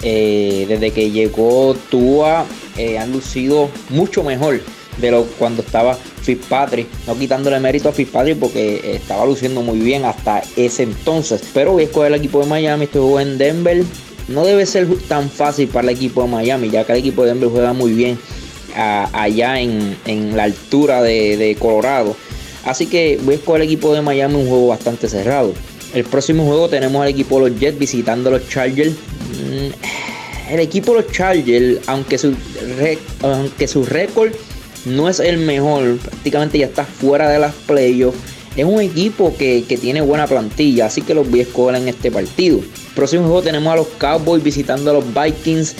desde 0.00 0.90
que 0.92 1.10
llegó 1.10 1.76
Tua 1.90 2.46
han 2.98 3.12
lucido 3.12 3.68
mucho 3.90 4.24
mejor 4.24 4.60
de 5.00 5.10
lo 5.10 5.24
cuando 5.38 5.62
estaba 5.62 5.94
Fitzpatrick, 5.94 6.86
no 7.06 7.18
quitándole 7.18 7.58
mérito 7.60 7.88
a 7.88 7.92
Fitzpatrick 7.92 8.38
porque 8.38 8.94
estaba 8.94 9.24
luciendo 9.24 9.62
muy 9.62 9.78
bien 9.78 10.04
hasta 10.04 10.42
ese 10.56 10.84
entonces. 10.84 11.42
Pero 11.54 11.72
voy 11.72 11.82
a 11.82 11.86
escoger 11.86 12.12
el 12.12 12.18
equipo 12.18 12.40
de 12.40 12.46
Miami, 12.46 12.84
estuvo 12.84 13.20
en 13.20 13.38
Denver. 13.38 13.84
No 14.28 14.44
debe 14.44 14.66
ser 14.66 14.86
tan 15.08 15.30
fácil 15.30 15.68
para 15.68 15.90
el 15.90 15.96
equipo 15.96 16.22
de 16.22 16.28
Miami, 16.28 16.70
ya 16.70 16.84
que 16.84 16.92
el 16.92 16.98
equipo 16.98 17.22
de 17.22 17.30
Denver 17.30 17.48
juega 17.50 17.72
muy 17.72 17.92
bien 17.92 18.18
allá 18.74 19.60
en, 19.60 20.36
la 20.36 20.44
altura 20.44 21.02
de, 21.02 21.56
Colorado. 21.58 22.16
Así 22.64 22.86
que 22.86 23.18
voy 23.22 23.34
a 23.34 23.36
escoger 23.38 23.62
el 23.62 23.66
equipo 23.68 23.94
de 23.94 24.02
Miami, 24.02 24.34
un 24.34 24.48
juego 24.48 24.68
bastante 24.68 25.08
cerrado. 25.08 25.54
El 25.94 26.04
próximo 26.04 26.44
juego 26.44 26.68
tenemos 26.68 27.02
al 27.02 27.08
equipo 27.08 27.40
de 27.40 27.50
los 27.50 27.58
Jets 27.58 27.78
visitando 27.78 28.28
a 28.28 28.32
los 28.32 28.48
Chargers. 28.48 28.92
Mm, 28.92 30.52
el 30.52 30.60
equipo 30.60 30.94
de 30.94 31.02
los 31.02 31.12
Chargers, 31.12 31.80
aunque 31.86 32.18
su, 32.18 32.34
aunque 33.22 33.66
su 33.66 33.84
récord 33.84 34.32
no 34.84 35.08
es 35.08 35.20
el 35.20 35.38
mejor, 35.38 35.98
prácticamente 35.98 36.58
ya 36.58 36.66
está 36.66 36.84
fuera 36.84 37.28
de 37.28 37.38
las 37.38 37.54
playoffs. 37.54 38.18
Es 38.56 38.64
un 38.64 38.80
equipo 38.80 39.34
que, 39.36 39.64
tiene 39.80 40.00
buena 40.00 40.26
plantilla, 40.26 40.86
así 40.86 41.02
que 41.02 41.14
los 41.14 41.30
voy 41.30 41.42
a 41.42 41.76
en 41.76 41.88
este 41.88 42.10
partido. 42.10 42.60
Próximo 42.94 43.22
juego 43.22 43.42
tenemos 43.42 43.72
a 43.72 43.76
los 43.76 43.86
Cowboys 43.98 44.42
visitando 44.42 44.90
a 44.90 44.94
los 44.94 45.04
Vikings. 45.14 45.76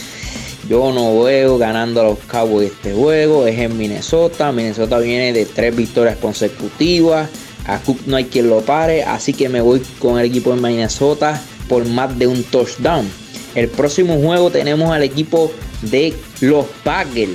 Yo 0.69 0.93
no 0.93 1.25
veo 1.25 1.59
ganando 1.59 2.01
a 2.01 2.05
los 2.05 2.19
Cowboys 2.21 2.71
este 2.71 2.93
juego. 2.93 3.47
Es 3.47 3.59
en 3.59 3.77
Minnesota. 3.77 4.53
Minnesota 4.53 4.99
viene 4.99 5.33
de 5.33 5.47
tres 5.47 5.75
victorias 5.75 6.17
consecutivas. 6.19 7.29
A 7.67 7.79
Cook 7.81 8.03
no 8.07 8.17
hay 8.17 8.27
quien 8.27 8.49
lo 8.49 8.61
pare. 8.61 9.03
Así 9.03 9.33
que 9.33 9.49
me 9.49 9.61
voy 9.61 9.83
con 9.99 10.21
el 10.21 10.27
equipo 10.27 10.55
de 10.55 10.61
Minnesota 10.61 11.43
por 11.69 11.85
más 11.87 12.17
de 12.17 12.29
un 12.29 12.45
touchdown. 12.45 13.07
El 13.57 13.69
próximo 13.69 14.17
juego 14.21 14.51
tenemos 14.51 14.93
al 14.93 15.03
equipo 15.03 15.51
de 15.83 16.15
los 16.41 16.67
Packers. 16.85 17.33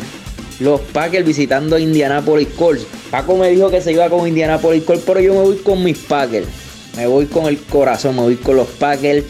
Los 0.59 0.81
Packers 0.81 1.25
visitando 1.25 1.75
a 1.75 1.79
Indianapolis 1.79 2.47
Colts. 2.57 2.85
Paco 3.11 3.35
me 3.35 3.49
dijo 3.49 3.69
que 3.69 3.81
se 3.81 3.91
iba 3.91 4.09
con 4.09 4.27
Indianapolis 4.27 4.83
Colts, 4.83 5.03
pero 5.05 5.19
yo 5.19 5.33
me 5.33 5.41
voy 5.41 5.57
con 5.57 5.83
mis 5.83 5.97
Packers. 5.97 6.47
Me 6.95 7.07
voy 7.07 7.25
con 7.25 7.45
el 7.45 7.59
corazón, 7.59 8.15
me 8.15 8.21
voy 8.21 8.35
con 8.35 8.55
los 8.55 8.67
Packers. 8.67 9.25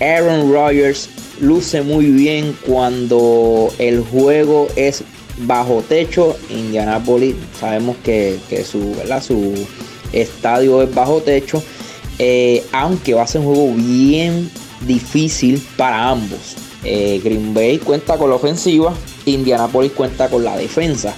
Aaron 0.00 0.52
Rodgers 0.52 1.08
luce 1.40 1.82
muy 1.82 2.06
bien 2.06 2.56
cuando 2.64 3.72
el 3.78 4.00
juego 4.00 4.68
es 4.76 5.02
bajo 5.38 5.82
techo. 5.88 6.36
Indianapolis 6.50 7.34
sabemos 7.58 7.96
que, 8.04 8.38
su, 8.64 8.94
su 9.20 9.66
estadio 10.12 10.82
es 10.82 10.94
bajo 10.94 11.20
techo. 11.20 11.62
Eh, 12.20 12.64
aunque 12.72 13.14
va 13.14 13.22
a 13.22 13.26
ser 13.26 13.40
un 13.40 13.46
juego 13.48 13.72
bien 13.74 14.50
difícil 14.86 15.62
para 15.76 16.08
ambos. 16.10 16.56
Eh, 16.84 17.20
Green 17.22 17.54
Bay 17.54 17.78
cuenta 17.78 18.16
con 18.16 18.30
la 18.30 18.36
ofensiva, 18.36 18.94
Indianapolis 19.30 19.92
cuenta 19.92 20.28
con 20.28 20.44
la 20.44 20.56
defensa. 20.56 21.14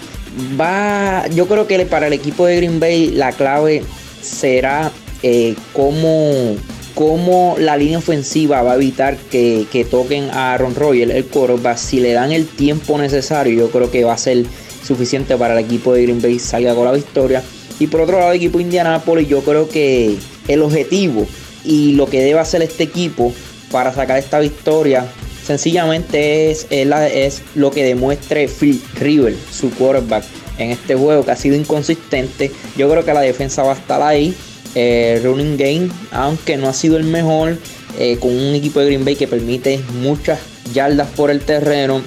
Va, 0.59 1.27
yo 1.29 1.47
creo 1.47 1.67
que 1.67 1.85
para 1.87 2.07
el 2.07 2.13
equipo 2.13 2.47
de 2.47 2.57
Green 2.57 2.79
Bay 2.79 3.11
la 3.11 3.33
clave 3.33 3.83
será 4.23 4.93
eh, 5.23 5.57
cómo, 5.73 7.57
la 7.59 7.77
línea 7.77 7.99
ofensiva 7.99 8.63
va 8.63 8.73
a 8.73 8.75
evitar 8.77 9.17
que, 9.17 9.87
toquen 9.91 10.31
a 10.31 10.53
Aaron 10.53 10.75
Rodgers, 10.75 11.13
el 11.13 11.27
quarterback. 11.27 11.79
Si 11.79 12.01
le 12.01 12.13
dan 12.13 12.33
el 12.33 12.47
tiempo 12.47 12.99
necesario, 12.99 13.55
yo 13.55 13.71
creo 13.71 13.91
que 13.91 14.05
va 14.05 14.15
a 14.15 14.19
ser 14.19 14.45
suficiente 14.87 15.37
para 15.37 15.59
el 15.59 15.65
equipo 15.65 15.93
de 15.95 16.03
Green 16.03 16.23
Bay 16.23 16.39
salga 16.39 16.75
con 16.75 16.85
la 16.85 16.93
victoria. 16.93 17.43
Y 17.79 17.87
por 17.87 18.03
otro 18.03 18.19
lado, 18.19 18.33
el 18.33 18.37
equipo 18.37 18.59
de 18.59 18.65
Indianapolis, 18.65 19.29
yo 19.29 19.41
creo 19.41 19.69
que 19.69 20.17
el 20.49 20.63
objetivo 20.63 21.27
y 21.65 21.93
lo 21.93 22.07
que 22.07 22.23
debe 22.23 22.41
hacer 22.41 22.63
este 22.63 22.85
equipo 22.85 23.33
para 23.71 23.93
sacar 23.95 24.19
esta 24.19 24.39
victoria 24.41 25.07
sencillamente 25.51 26.53
es, 26.53 26.69
es, 26.71 27.43
lo 27.57 27.73
que 27.73 27.83
demuestre 27.83 28.47
Phil 28.47 28.81
River, 29.01 29.35
su 29.51 29.71
quarterback, 29.71 30.23
en 30.59 30.71
este 30.71 30.95
juego 30.95 31.25
que 31.25 31.33
ha 31.33 31.37
sido 31.37 31.57
inconsistente. 31.57 32.53
Yo 32.77 32.89
creo 32.89 33.05
que 33.05 33.13
la 33.13 33.21
defensa 33.21 33.65
va 33.65 33.73
a 33.73 33.77
estar 33.77 34.01
ahí. 34.01 34.33
Eh, 34.77 35.21
running 35.25 35.57
game, 35.57 35.89
aunque 36.13 36.57
no 36.57 36.69
ha 36.69 36.73
sido 36.73 36.97
el 36.97 37.03
mejor, 37.03 37.59
eh, 37.99 38.19
con 38.21 38.31
un 38.31 38.55
equipo 38.55 38.79
de 38.79 38.87
Green 38.87 39.05
Bay 39.05 39.17
que 39.17 39.27
permite 39.27 39.81
muchas 40.01 40.39
yardas 40.73 41.09
por 41.09 41.33
el 41.33 41.41
terreno, 41.41 42.01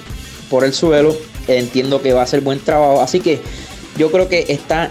por 0.49 0.63
el 0.63 0.73
suelo. 0.73 1.13
entiendo 1.49 2.01
que 2.01 2.13
va 2.13 2.21
a 2.21 2.27
ser 2.27 2.39
buen 2.39 2.61
trabajo. 2.61 3.01
Así 3.01 3.19
que 3.19 3.41
yo 3.97 4.09
creo 4.09 4.29
que 4.29 4.45
está 4.47 4.89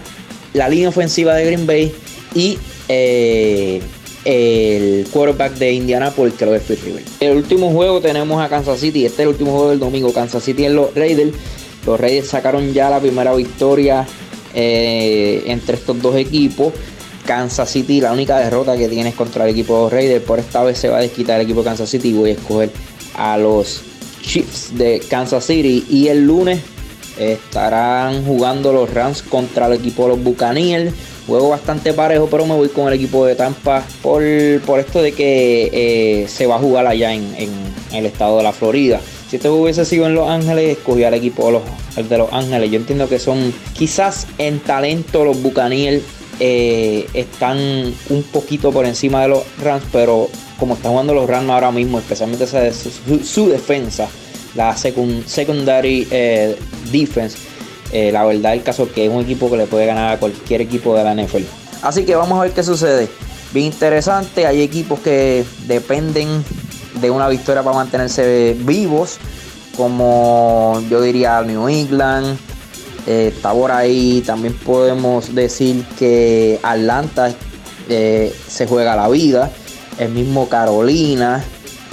la 0.53 0.69
línea 0.69 0.89
ofensiva 0.89 1.33
de 1.33 1.45
Green 1.45 1.65
Bay 1.65 1.91
y 2.35 2.59
eh, 2.87 3.81
el 4.25 5.07
quarterback 5.11 5.53
de 5.53 5.73
Indianapolis, 5.73 6.35
que 6.35 6.45
lo 6.45 6.55
es 6.55 6.63
Phil 6.63 6.79
River. 6.83 7.03
El 7.19 7.37
último 7.37 7.71
juego 7.71 8.01
tenemos 8.01 8.41
a 8.41 8.49
Kansas 8.49 8.79
City. 8.79 9.05
Este 9.05 9.23
es 9.23 9.27
el 9.27 9.27
último 9.29 9.51
juego 9.51 9.69
del 9.71 9.79
domingo. 9.79 10.13
Kansas 10.13 10.43
City 10.43 10.65
en 10.65 10.75
los 10.75 10.93
Raiders. 10.95 11.33
Los 11.85 11.99
Raiders 11.99 12.27
sacaron 12.27 12.73
ya 12.73 12.89
la 12.89 12.99
primera 12.99 13.33
victoria 13.35 14.05
eh, 14.53 15.43
entre 15.47 15.75
estos 15.75 16.01
dos 16.01 16.15
equipos. 16.15 16.73
Kansas 17.25 17.69
City, 17.69 18.01
la 18.01 18.11
única 18.11 18.37
derrota 18.39 18.77
que 18.77 18.89
tienes 18.89 19.15
contra 19.15 19.45
el 19.45 19.51
equipo 19.51 19.75
de 19.75 19.81
los 19.83 19.93
Raiders. 19.93 20.23
Por 20.23 20.39
esta 20.39 20.63
vez 20.63 20.77
se 20.77 20.89
va 20.89 20.97
a 20.97 21.01
desquitar 21.01 21.39
el 21.39 21.45
equipo 21.45 21.61
de 21.61 21.65
Kansas 21.65 21.89
City 21.89 22.09
y 22.09 22.13
voy 22.13 22.29
a 22.31 22.33
escoger 22.33 22.69
a 23.15 23.37
los 23.37 23.81
Chiefs 24.21 24.77
de 24.77 25.01
Kansas 25.09 25.45
City. 25.45 25.85
Y 25.89 26.07
el 26.07 26.25
lunes 26.25 26.61
estarán 27.17 28.25
jugando 28.25 28.73
los 28.73 28.93
Rams 28.93 29.21
contra 29.21 29.67
el 29.67 29.73
equipo 29.73 30.03
de 30.03 30.09
los 30.09 30.23
Buccaneers. 30.23 30.93
Juego 31.27 31.49
bastante 31.49 31.93
parejo, 31.93 32.27
pero 32.29 32.45
me 32.45 32.53
voy 32.53 32.67
con 32.67 32.87
el 32.87 32.93
equipo 32.93 33.25
de 33.25 33.35
Tampa 33.35 33.83
por, 34.01 34.23
esto 34.23 35.01
de 35.01 35.13
que 35.13 35.69
eh, 35.71 36.27
se 36.27 36.47
va 36.47 36.55
a 36.55 36.59
jugar 36.59 36.85
allá 36.85 37.13
en, 37.13 37.33
el 37.93 38.05
estado 38.05 38.37
de 38.37 38.43
la 38.43 38.51
Florida. 38.51 38.99
Si 39.29 39.37
este 39.37 39.49
hubiese 39.49 39.85
sido 39.85 40.05
en 40.05 40.15
Los 40.15 40.29
Ángeles, 40.29 40.77
escogía 40.77 41.07
al 41.07 41.13
equipo 41.13 41.45
de 41.45 41.51
los, 41.53 42.09
de 42.09 42.17
los 42.17 42.31
Ángeles. 42.33 42.71
Yo 42.71 42.77
entiendo 42.77 43.07
que 43.07 43.19
son 43.19 43.53
quizás 43.73 44.27
en 44.37 44.59
talento 44.59 45.23
los 45.23 45.41
Buccaneers 45.41 46.03
eh, 46.39 47.07
están 47.13 47.57
un 48.09 48.23
poquito 48.31 48.71
por 48.71 48.85
encima 48.85 49.21
de 49.21 49.29
los 49.29 49.43
Rams, 49.61 49.83
pero 49.91 50.29
como 50.59 50.73
están 50.73 50.91
jugando 50.91 51.13
los 51.13 51.29
Rams 51.29 51.49
ahora 51.49 51.71
mismo, 51.71 51.99
especialmente 51.99 52.47
su, 52.47 53.49
defensa, 53.49 54.09
la 54.55 54.75
secondary 54.75 56.07
eh, 56.11 56.57
defense 56.91 57.37
eh, 57.93 58.11
la 58.11 58.25
verdad 58.25 58.53
el 58.53 58.63
caso 58.63 58.91
que 58.91 59.05
es 59.05 59.11
un 59.11 59.21
equipo 59.21 59.51
que 59.51 59.57
le 59.57 59.67
puede 59.67 59.85
ganar 59.85 60.15
a 60.15 60.19
cualquier 60.19 60.61
equipo 60.61 60.95
de 60.95 61.03
la 61.03 61.13
NFL. 61.13 61.43
Así 61.83 62.05
que 62.05 62.15
vamos 62.15 62.39
a 62.39 62.41
ver 62.41 62.51
qué 62.51 62.63
sucede. 62.63 63.07
Bien 63.53 63.67
interesante, 63.67 64.47
hay 64.47 64.63
equipos 64.63 64.99
que 64.99 65.45
dependen 65.67 66.43
de 66.99 67.11
una 67.11 67.29
victoria 67.29 67.61
para 67.61 67.75
mantenerse 67.75 68.57
vivos, 68.61 69.17
como 69.77 70.81
yo 70.89 71.01
diría 71.01 71.43
New 71.43 71.69
England, 71.69 72.35
eh, 73.05 73.31
está 73.35 73.53
por 73.53 73.71
ahí. 73.71 74.23
También 74.25 74.55
podemos 74.55 75.35
decir 75.35 75.85
que 75.99 76.59
Atlanta 76.63 77.31
eh, 77.89 78.33
se 78.47 78.65
juega 78.65 78.95
la 78.95 79.07
vida, 79.07 79.51
el 79.99 80.09
mismo 80.09 80.49
Carolina. 80.49 81.43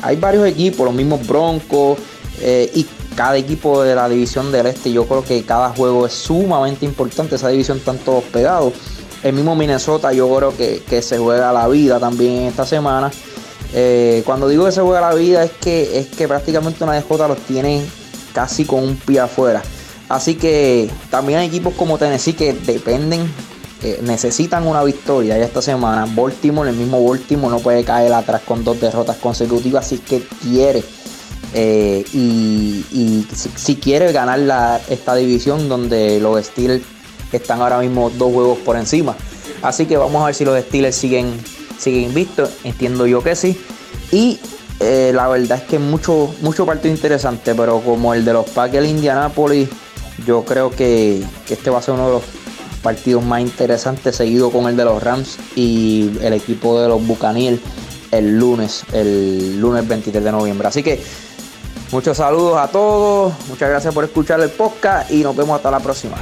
Hay 0.01 0.17
varios 0.17 0.47
equipos, 0.47 0.87
los 0.87 0.95
mismos 0.95 1.27
Broncos 1.27 1.99
y 2.43 2.87
cada 3.17 3.37
equipo 3.37 3.83
de 3.83 3.95
la 3.95 4.09
división 4.09 4.53
del 4.53 4.67
este, 4.67 4.93
yo 4.93 5.07
creo 5.07 5.25
que 5.25 5.45
cada 5.45 5.71
juego 5.71 6.07
es 6.07 6.13
sumamente 6.13 6.85
importante. 6.85 7.37
Esa 7.37 7.49
división 7.49 7.79
están 7.79 7.99
todos 7.99 8.25
pegados. 8.25 8.75
El 9.23 9.35
mismo 9.35 9.55
Minnesota, 9.55 10.13
yo 10.13 10.35
creo 10.35 10.57
que, 10.57 11.03
se 11.03 11.19
juega 11.19 11.53
la 11.53 11.69
vida 11.69 11.99
también 11.99 12.45
esta 12.45 12.65
semana. 12.65 13.11
Eh, 13.75 14.23
cuando 14.25 14.49
digo 14.49 14.65
que 14.65 14.73
se 14.73 14.81
juega 14.81 15.01
la 15.01 15.15
vida, 15.15 15.45
es 15.45 15.53
que, 15.53 15.99
es 15.99 16.07
que 16.09 16.27
prácticamente 16.27 16.83
una 16.83 16.95
DJ 16.95 17.29
los 17.29 17.39
tienen 17.39 17.87
casi 18.33 18.65
con 18.65 18.83
un 18.83 18.97
pie 18.97 19.21
afuera. 19.21 19.63
Así 20.09 20.35
que 20.35 20.91
también 21.11 21.41
hay 21.41 21.49
equipos 21.49 21.75
como 21.75 21.99
Tennessee 21.99 22.33
que 22.33 22.53
dependen, 22.53 23.31
necesitan 24.03 24.67
una 24.67 24.83
victoria 24.83 25.39
ya 25.39 25.45
esta 25.45 25.63
semana. 25.63 26.07
Baltimore, 26.15 26.69
el 26.69 26.77
mismo 26.77 27.05
Baltimore, 27.05 27.55
no 27.55 27.61
puede 27.61 27.85
caer 27.85 28.13
atrás 28.13 28.43
con 28.45 28.65
dos 28.65 28.81
derrotas 28.81 29.17
consecutivas, 29.19 29.87
así 29.87 29.99
que 29.99 30.23
quiere 30.43 30.83
eh, 31.55 32.05
y, 32.13 33.27
si, 33.57 33.77
quiere 33.77 34.13
ganar 34.13 34.81
esta 34.89 35.15
división 35.15 35.69
donde 35.69 36.21
los 36.21 36.45
Steelers 36.45 36.83
están 37.33 37.61
ahora 37.61 37.79
mismo 37.79 38.11
dos 38.11 38.33
juegos 38.33 38.59
por 38.59 38.77
encima. 38.77 39.17
Así 39.63 39.87
que 39.87 39.97
vamos 39.97 40.23
a 40.23 40.27
ver 40.27 40.35
si 40.35 40.45
los 40.45 40.59
Steelers 40.61 40.97
siguen, 40.97 41.33
siguen 41.79 42.05
invictos. 42.05 42.51
Entiendo 42.65 43.07
yo 43.07 43.23
que 43.23 43.35
sí. 43.35 43.61
Y 44.13 44.39
eh, 44.81 45.13
la 45.15 45.29
verdad 45.29 45.59
es 45.59 45.65
que 45.65 45.79
mucho, 45.79 46.35
mucho 46.41 46.65
partido 46.67 46.95
interesante, 46.95 47.55
pero 47.55 47.81
como 47.81 48.15
el 48.15 48.25
de 48.25 48.33
los 48.33 48.49
Packers 48.51 48.89
Indianapolis, 48.89 49.69
yo 50.27 50.45
creo 50.45 50.71
que, 50.71 51.23
este 51.49 51.71
va 51.71 51.79
a 51.79 51.83
ser 51.83 51.95
uno 51.95 52.07
de 52.07 52.13
los 52.15 52.23
partidos 52.83 53.25
más 53.25 53.43
interesantes, 53.43 54.17
seguido 54.17 54.51
con 54.51 54.67
el 54.69 54.77
de 54.77 54.85
los 54.85 55.03
Rams 55.03 55.39
y 55.55 56.11
el 56.23 56.33
equipo 56.33 56.81
de 56.81 56.89
los 56.89 57.07
Buccaneers 57.07 57.61
el 58.11 58.39
lunes, 58.39 58.85
el 58.93 59.61
lunes 59.61 59.87
23 59.87 60.23
de 60.23 60.33
noviembre. 60.33 60.69
Así 60.69 60.83
que 60.83 61.01
Muchos 61.93 62.17
saludos 62.17 62.57
a 62.57 62.69
todos, 62.69 63.33
muchas 63.49 63.69
gracias 63.69 63.93
por 63.93 64.05
escuchar 64.05 64.41
el 64.41 64.51
podcast 64.51 65.11
y 65.11 65.25
nos 65.25 65.35
vemos 65.35 65.57
hasta 65.57 65.73
la 65.73 65.81
próxima. 65.81 66.17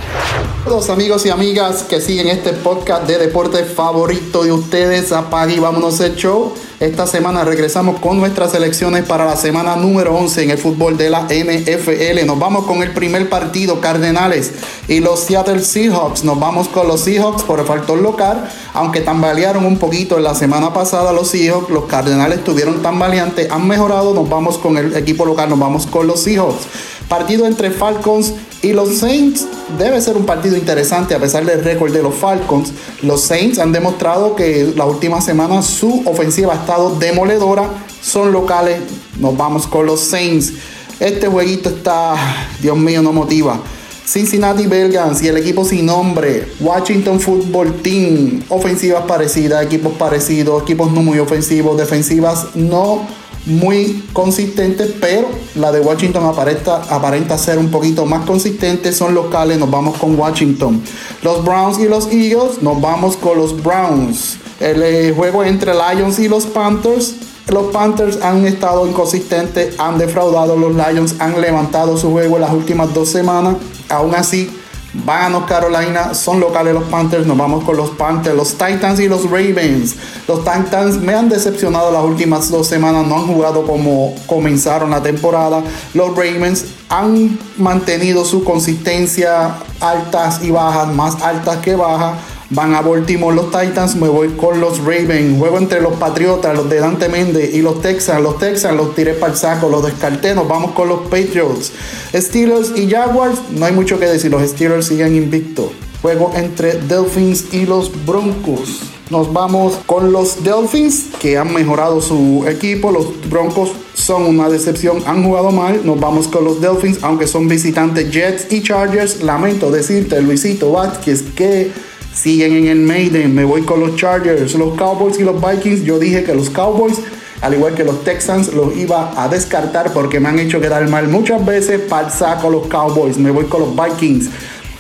Los 0.68 0.90
amigos 0.90 1.24
y 1.24 1.31
amigas 1.31 1.83
que 1.83 1.98
siguen 1.98 2.28
este 2.28 2.52
podcast 2.52 3.07
de 3.07 3.16
deporte 3.16 3.64
favorito 3.64 4.44
de 4.44 4.52
ustedes, 4.52 5.12
apague 5.12 5.54
y 5.54 5.59
vámonos 5.59 5.98
el 6.00 6.14
show. 6.14 6.52
Esta 6.78 7.07
semana 7.07 7.42
regresamos 7.42 7.98
con 8.00 8.18
nuestras 8.18 8.52
selecciones 8.52 9.04
para 9.04 9.24
la 9.24 9.37
semana 9.37 9.76
número 9.76 10.14
11 10.14 10.44
en 10.44 10.50
el 10.50 10.59
fútbol 10.59 10.98
de 10.98 11.09
la 11.09 11.22
NFL. 11.22 12.24
Nos 12.26 12.38
vamos 12.38 12.66
con 12.66 12.83
el 12.83 12.92
primer 12.92 13.31
partido, 13.31 13.81
Cardenales 13.81 14.52
y 14.87 15.00
los 15.00 15.20
Seattle 15.20 15.61
Seahawks. 15.61 16.22
Nos 16.22 16.38
vamos 16.38 16.68
con 16.68 16.87
los 16.87 17.00
Seahawks 17.00 17.42
por 17.42 17.61
el 17.61 17.66
factor 17.66 17.98
local, 17.98 18.48
aunque 18.74 19.00
tambalearon 19.00 19.64
un 19.64 19.78
poquito 19.78 20.18
en 20.18 20.24
la 20.24 20.35
semana 20.35 20.72
pasada 20.72 21.12
los 21.12 21.28
Seahawks, 21.28 21.70
los 21.70 21.87
Cardenales 21.87 22.44
tuvieron 22.44 22.83
tambaleante, 22.83 23.48
han 23.50 23.66
mejorado, 23.66 24.12
nos 24.12 24.28
vamos 24.28 24.59
con 24.59 24.76
el 24.76 24.94
equipo 24.94 25.24
local, 25.24 25.48
nos 25.48 25.59
vamos 25.59 25.87
con 25.87 26.07
los 26.07 26.22
Seahawks. 26.22 26.66
Partido 27.08 27.46
entre 27.46 27.70
Falcons 27.70 28.34
y 28.60 28.72
los 28.72 28.98
Saints 28.98 29.46
debe 29.78 30.00
ser 30.00 30.16
un 30.16 30.26
partido 30.26 30.56
interesante 30.56 31.14
a 31.14 31.18
pesar 31.18 31.46
del 31.46 31.64
récord 31.64 31.92
de 31.92 32.02
los 32.02 32.14
Falcons. 32.14 32.72
Los 33.02 33.22
Saints 33.22 33.58
han 33.58 33.72
demostrado 33.72 34.36
que 34.36 34.72
la 34.76 34.84
última 34.84 35.20
semana 35.20 35.62
su 35.62 36.02
ofensiva 36.04 36.52
ha 36.52 36.56
estado 36.56 36.96
demoledora. 36.96 37.64
Son 38.02 38.30
locales. 38.30 38.80
Nos 39.18 39.36
vamos 39.36 39.66
con 39.66 39.86
los 39.86 40.00
Saints. 40.00 40.52
Este 41.00 41.28
jueguito 41.28 41.70
está, 41.70 42.14
Dios 42.60 42.76
mío, 42.76 43.00
no 43.00 43.12
motiva. 43.12 43.58
Cincinnati 44.04 44.66
Belgans 44.66 45.22
y 45.22 45.28
el 45.28 45.36
equipo 45.36 45.66
sin 45.66 45.84
nombre, 45.84 46.48
Washington 46.60 47.20
Football 47.20 47.82
Team, 47.82 48.42
ofensivas 48.48 49.04
parecidas, 49.04 49.62
equipos 49.62 49.92
parecidos, 49.98 50.62
equipos 50.62 50.90
no 50.90 51.02
muy 51.02 51.18
ofensivos, 51.18 51.76
defensivas 51.76 52.46
no 52.54 53.06
muy 53.48 54.04
consistentes, 54.12 54.92
pero 55.00 55.28
la 55.54 55.72
de 55.72 55.80
Washington 55.80 56.26
aparenta, 56.26 56.82
aparenta 56.90 57.37
ser 57.38 57.58
un 57.58 57.70
poquito 57.70 58.06
más 58.06 58.24
consistente, 58.26 58.92
son 58.92 59.14
locales, 59.14 59.58
nos 59.58 59.70
vamos 59.70 59.96
con 59.96 60.18
Washington. 60.18 60.82
Los 61.22 61.44
Browns 61.44 61.78
y 61.78 61.88
los 61.88 62.06
Eagles, 62.12 62.62
nos 62.62 62.80
vamos 62.80 63.16
con 63.16 63.38
los 63.38 63.61
Browns. 63.62 64.37
El 64.61 64.82
eh, 64.82 65.12
juego 65.16 65.44
entre 65.44 65.72
Lions 65.72 66.18
y 66.18 66.28
los 66.28 66.44
Panthers, 66.46 67.14
los 67.48 67.72
Panthers 67.72 68.20
han 68.22 68.46
estado 68.46 68.87
inconsistentes, 68.87 69.74
han 69.78 69.96
defraudado, 69.96 70.56
los 70.56 70.74
Lions 70.74 71.14
han 71.18 71.40
levantado 71.40 71.96
su 71.96 72.11
juego 72.11 72.37
en 72.37 72.42
las 72.42 72.52
últimas 72.52 72.92
dos 72.92 73.08
semanas. 73.08 73.56
Aún 73.88 74.14
así, 74.14 74.50
van 74.92 75.24
a 75.24 75.29
North 75.29 75.48
Carolina, 75.48 76.14
son 76.14 76.40
locales 76.40 76.74
los 76.74 76.85
Panthers, 76.85 77.27
nos 77.27 77.37
vamos 77.37 77.64
con 77.64 77.77
los 77.77 77.90
Panthers, 77.90 78.37
los 78.37 78.53
Titans 78.53 79.01
y 79.01 79.09
los 79.09 79.24
Ravens. 79.24 79.96
Los 80.27 80.40
Titans 80.40 80.96
me 80.96 81.14
han 81.14 81.29
decepcionado 81.29 81.92
las 81.92 82.03
últimas 82.03 82.51
dos 82.51 82.66
semanas, 82.66 83.07
no 83.07 83.16
han 83.16 83.27
jugado 83.27 83.66
como 83.66 84.14
comenzaron 84.27 84.90
la 84.90 85.03
temporada. 85.03 85.62
Los 85.94 86.11
Ravens 86.11 86.64
han 86.88 87.38
mantenido 87.57 88.24
su 88.24 88.44
consistencia 88.44 89.57
altas 89.81 90.42
y 90.42 90.51
bajas, 90.51 90.88
más 90.88 91.22
altas 91.22 91.59
que 91.59 91.77
bajas 91.77 92.14
Van 92.50 92.74
a 92.74 92.80
Baltimore 92.80 93.37
los 93.37 93.50
Titans, 93.50 93.94
me 93.96 94.08
voy 94.08 94.28
con 94.30 94.58
los 94.58 94.78
Ravens. 94.78 95.38
Juego 95.38 95.58
entre 95.58 95.82
los 95.82 95.96
Patriotas, 95.98 96.56
los 96.56 96.70
de 96.70 96.80
Dante 96.80 97.11
Méndez 97.11 97.54
y 97.54 97.61
los 97.61 97.82
Texans. 97.82 98.22
Los 98.22 98.38
Texans 98.38 98.74
los 98.74 98.94
tiré 98.94 99.12
para 99.12 99.32
el 99.32 99.38
saco, 99.38 99.68
los 99.68 99.84
descarté. 99.84 100.34
Nos 100.34 100.48
vamos 100.48 100.72
con 100.72 100.88
los 100.88 101.00
Patriots. 101.08 101.72
Steelers 102.14 102.72
y 102.74 102.90
Jaguars, 102.90 103.38
no 103.50 103.66
hay 103.66 103.72
mucho 103.72 103.98
que 103.98 104.06
decir. 104.06 104.30
Los 104.30 104.48
Steelers 104.48 104.87
siguen 104.87 105.14
invictos. 105.14 105.72
Juego 106.00 106.32
entre 106.37 106.74
Dolphins 106.74 107.52
y 107.52 107.66
los 107.66 107.92
Broncos. 108.06 108.80
Nos 109.11 109.30
vamos 109.30 109.78
con 109.84 110.12
los 110.12 110.42
Dolphins 110.42 111.06
que 111.18 111.37
han 111.37 111.52
mejorado 111.52 112.00
su 112.00 112.46
equipo. 112.48 112.90
Los 112.90 113.28
Broncos 113.28 113.72
son 113.92 114.22
una 114.22 114.48
decepción, 114.48 115.02
han 115.04 115.22
jugado 115.22 115.50
mal. 115.50 115.84
Nos 115.84 116.00
vamos 116.00 116.28
con 116.28 116.44
los 116.44 116.62
Dolphins, 116.62 117.00
aunque 117.02 117.26
son 117.26 117.46
visitantes 117.46 118.11
Jets 118.11 118.50
y 118.50 118.62
Chargers. 118.62 119.22
Lamento 119.22 119.70
decirte, 119.70 120.20
Luisito 120.22 120.72
Vázquez, 120.72 121.24
que 121.34 121.72
siguen 122.18 122.57
en 122.57 122.66
el 122.66 122.81
Maiden. 122.81 123.35
Me 123.35 123.44
voy 123.44 123.62
con 123.62 123.81
los 123.81 123.96
Chargers, 123.96 124.54
los 124.54 124.76
Cowboys 124.76 125.18
y 125.20 125.22
los 125.22 125.37
Vikings. 125.40 125.85
Yo 125.85 125.98
dije 125.98 126.24
que 126.24 126.35
los 126.35 126.50
Cowboys, 126.50 126.98
al 127.40 127.54
igual 127.54 127.74
que 127.74 127.85
los 127.85 128.02
Texans, 128.02 128.52
los 128.52 128.76
iba 128.76 129.12
a 129.22 129.28
descartar 129.28 129.92
porque 129.92 130.18
me 130.18 130.28
han 130.28 130.38
hecho 130.38 130.61
quedar 130.61 130.88
mal 130.88 131.09
muchas 131.09 131.44
veces. 131.44 131.81
Para 131.81 132.11
saco 132.11 132.50
los 132.50 132.66
Cowboys. 132.66 133.18
Me 133.18 133.31
voy 133.31 133.44
con 133.44 133.61
los 133.61 133.70
Vikings. 133.74 134.31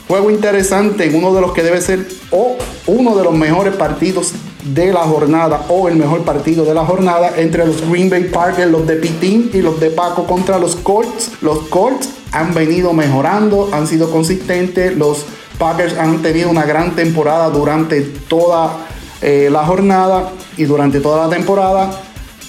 Juego 0.08 0.30
interesante 0.30 1.10
uno 1.14 1.34
de 1.34 1.40
los 1.42 1.52
que 1.52 1.62
debe 1.62 1.80
ser 1.80 2.06
o 2.30 2.56
uno 2.86 3.14
de 3.14 3.24
los 3.24 3.34
mejores 3.34 3.76
partidos 3.76 4.32
de 4.64 4.92
la 4.92 5.00
jornada 5.00 5.66
o 5.68 5.86
el 5.88 5.96
mejor 5.96 6.22
partido 6.22 6.64
de 6.64 6.74
la 6.74 6.84
jornada 6.84 7.34
entre 7.36 7.66
los 7.66 7.88
Green 7.88 8.10
Bay 8.10 8.24
Packers, 8.24 8.70
los 8.70 8.86
de 8.86 8.96
Pitín 8.96 9.50
y 9.52 9.60
los 9.60 9.78
de 9.78 9.90
Paco 9.90 10.26
contra 10.26 10.58
los 10.58 10.76
Colts. 10.76 11.32
Los 11.42 11.60
Colts 11.68 12.08
han 12.32 12.54
venido 12.54 12.94
mejorando, 12.94 13.68
han 13.72 13.86
sido 13.86 14.10
consistentes. 14.10 14.96
Los 14.96 15.26
Packers 15.58 15.98
han 15.98 16.22
tenido 16.22 16.50
una 16.50 16.64
gran 16.64 16.94
temporada 16.94 17.50
durante 17.50 18.00
toda 18.02 18.86
eh, 19.20 19.48
la 19.50 19.64
jornada 19.66 20.30
y 20.56 20.64
durante 20.64 21.00
toda 21.00 21.26
la 21.26 21.34
temporada. 21.34 21.90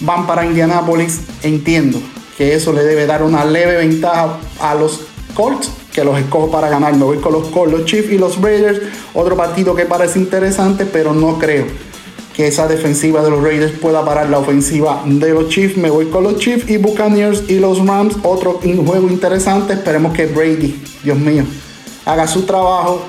Van 0.02 0.28
para 0.28 0.46
Indianapolis. 0.46 1.22
Entiendo 1.44 2.00
que 2.38 2.54
eso 2.54 2.72
le 2.72 2.84
debe 2.84 3.06
dar 3.06 3.24
una 3.24 3.44
leve 3.44 3.78
ventaja 3.78 4.38
a 4.62 4.76
los 4.76 5.02
Colts, 5.34 5.72
que 5.92 6.04
los 6.04 6.18
escojo 6.20 6.52
para 6.52 6.70
ganar. 6.70 6.96
Me 6.96 7.04
voy 7.04 7.18
con 7.18 7.34
los 7.34 7.48
Colts, 7.48 7.72
los 7.72 7.86
Chiefs 7.86 8.12
y 8.12 8.18
los 8.18 8.40
Raiders. 8.42 8.80
Otro 9.14 9.36
partido 9.36 9.76
que 9.76 9.86
parece 9.86 10.20
interesante, 10.20 10.86
pero 10.86 11.14
no 11.14 11.38
creo 11.38 11.66
que 12.36 12.48
esa 12.48 12.68
defensiva 12.68 13.22
de 13.22 13.30
los 13.30 13.44
Raiders 13.44 13.74
pueda 13.74 14.06
parar 14.06 14.30
la 14.30 14.38
ofensiva 14.38 15.02
de 15.06 15.32
los 15.32 15.50
Chiefs. 15.50 15.76
Me 15.76 15.90
voy 15.90 16.06
con 16.06 16.24
los 16.24 16.38
Chiefs 16.38 16.70
y 16.70 16.78
Buccaneers 16.78 17.50
y 17.50 17.60
los 17.60 17.86
Rams. 17.86 18.16
Otro 18.24 18.62
juego 18.62 19.10
interesante. 19.10 19.74
Esperemos 19.74 20.14
que 20.14 20.28
Brady, 20.28 20.82
Dios 21.04 21.18
mío, 21.18 21.44
haga 22.06 22.28
su 22.28 22.44
trabajo, 22.44 23.02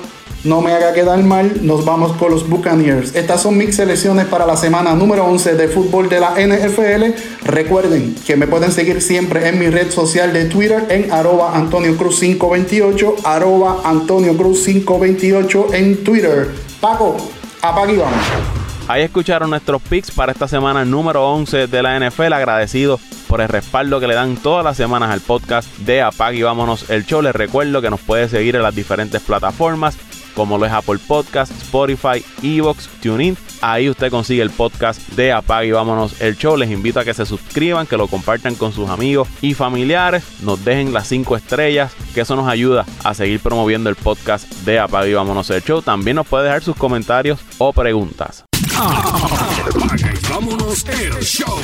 no 0.43 0.61
me 0.61 0.71
haga 0.71 0.93
quedar 0.93 1.21
mal, 1.23 1.65
nos 1.65 1.85
vamos 1.85 2.13
con 2.13 2.31
los 2.31 2.49
Buccaneers. 2.49 3.15
Estas 3.15 3.41
son 3.41 3.57
mis 3.57 3.75
selecciones 3.75 4.25
para 4.25 4.45
la 4.45 4.57
semana 4.57 4.95
número 4.95 5.25
11 5.25 5.55
de 5.55 5.67
fútbol 5.67 6.09
de 6.09 6.19
la 6.19 6.31
NFL. 6.31 7.45
Recuerden 7.45 8.15
que 8.25 8.35
me 8.35 8.47
pueden 8.47 8.71
seguir 8.71 9.01
siempre 9.01 9.47
en 9.47 9.59
mi 9.59 9.69
red 9.69 9.91
social 9.91 10.33
de 10.33 10.45
Twitter 10.45 10.87
en 10.89 11.11
arroba 11.11 11.55
Antonio 11.55 11.95
Cruz 11.95 12.19
528, 12.21 13.17
arroba 13.23 13.81
Antonio 13.83 14.35
Cruz 14.35 14.65
528 14.65 15.73
en 15.73 16.03
Twitter. 16.03 16.49
Paco, 16.79 17.17
apague 17.61 17.93
y 17.93 17.97
vamos. 17.97 18.60
Ahí 18.87 19.03
escucharon 19.03 19.49
nuestros 19.49 19.81
picks 19.81 20.11
para 20.11 20.31
esta 20.31 20.47
semana 20.47 20.83
número 20.83 21.29
11 21.29 21.67
de 21.67 21.83
la 21.83 21.99
NFL. 21.99 22.33
Agradecido 22.33 22.99
por 23.27 23.41
el 23.41 23.47
respaldo 23.47 23.99
que 23.99 24.07
le 24.07 24.15
dan 24.15 24.35
todas 24.35 24.63
las 24.63 24.77
semanas 24.77 25.11
al 25.11 25.21
podcast 25.21 25.69
de 25.79 26.01
Apague 26.01 26.39
y 26.39 26.43
Vámonos 26.43 26.89
el 26.89 27.05
Show. 27.05 27.21
Les 27.21 27.35
recuerdo 27.35 27.81
que 27.81 27.89
nos 27.89 28.01
puede 28.01 28.27
seguir 28.27 28.55
en 28.55 28.63
las 28.63 28.75
diferentes 28.75 29.21
plataformas 29.21 29.97
como 30.35 30.57
lo 30.57 30.65
es 30.65 30.71
Apple 30.71 30.99
Podcast, 31.07 31.51
Spotify, 31.51 32.23
Evox, 32.41 32.87
TuneIn. 33.01 33.37
Ahí 33.61 33.89
usted 33.89 34.09
consigue 34.09 34.41
el 34.41 34.49
podcast 34.49 34.99
de 35.09 35.31
Apague 35.31 35.67
y 35.67 35.71
Vámonos 35.71 36.19
el 36.21 36.37
Show. 36.37 36.57
Les 36.57 36.71
invito 36.71 36.99
a 36.99 37.05
que 37.05 37.13
se 37.13 37.25
suscriban, 37.25 37.87
que 37.87 37.97
lo 37.97 38.07
compartan 38.07 38.55
con 38.55 38.73
sus 38.73 38.89
amigos 38.89 39.27
y 39.41 39.53
familiares. 39.53 40.23
Nos 40.41 40.63
dejen 40.65 40.93
las 40.93 41.07
5 41.07 41.35
estrellas, 41.35 41.93
que 42.13 42.21
eso 42.21 42.35
nos 42.35 42.47
ayuda 42.47 42.85
a 43.03 43.13
seguir 43.13 43.39
promoviendo 43.39 43.89
el 43.89 43.95
podcast 43.95 44.51
de 44.65 44.79
Apague 44.79 45.11
y 45.11 45.13
Vámonos 45.13 45.49
el 45.49 45.63
Show. 45.63 45.81
También 45.81 46.15
nos 46.15 46.27
puede 46.27 46.45
dejar 46.45 46.63
sus 46.63 46.75
comentarios 46.75 47.39
o 47.57 47.71
preguntas. 47.73 48.45
Apaga 48.81 50.11
y 50.11 50.27
vámonos 50.27 50.85
el 50.85 51.23
show. 51.23 51.61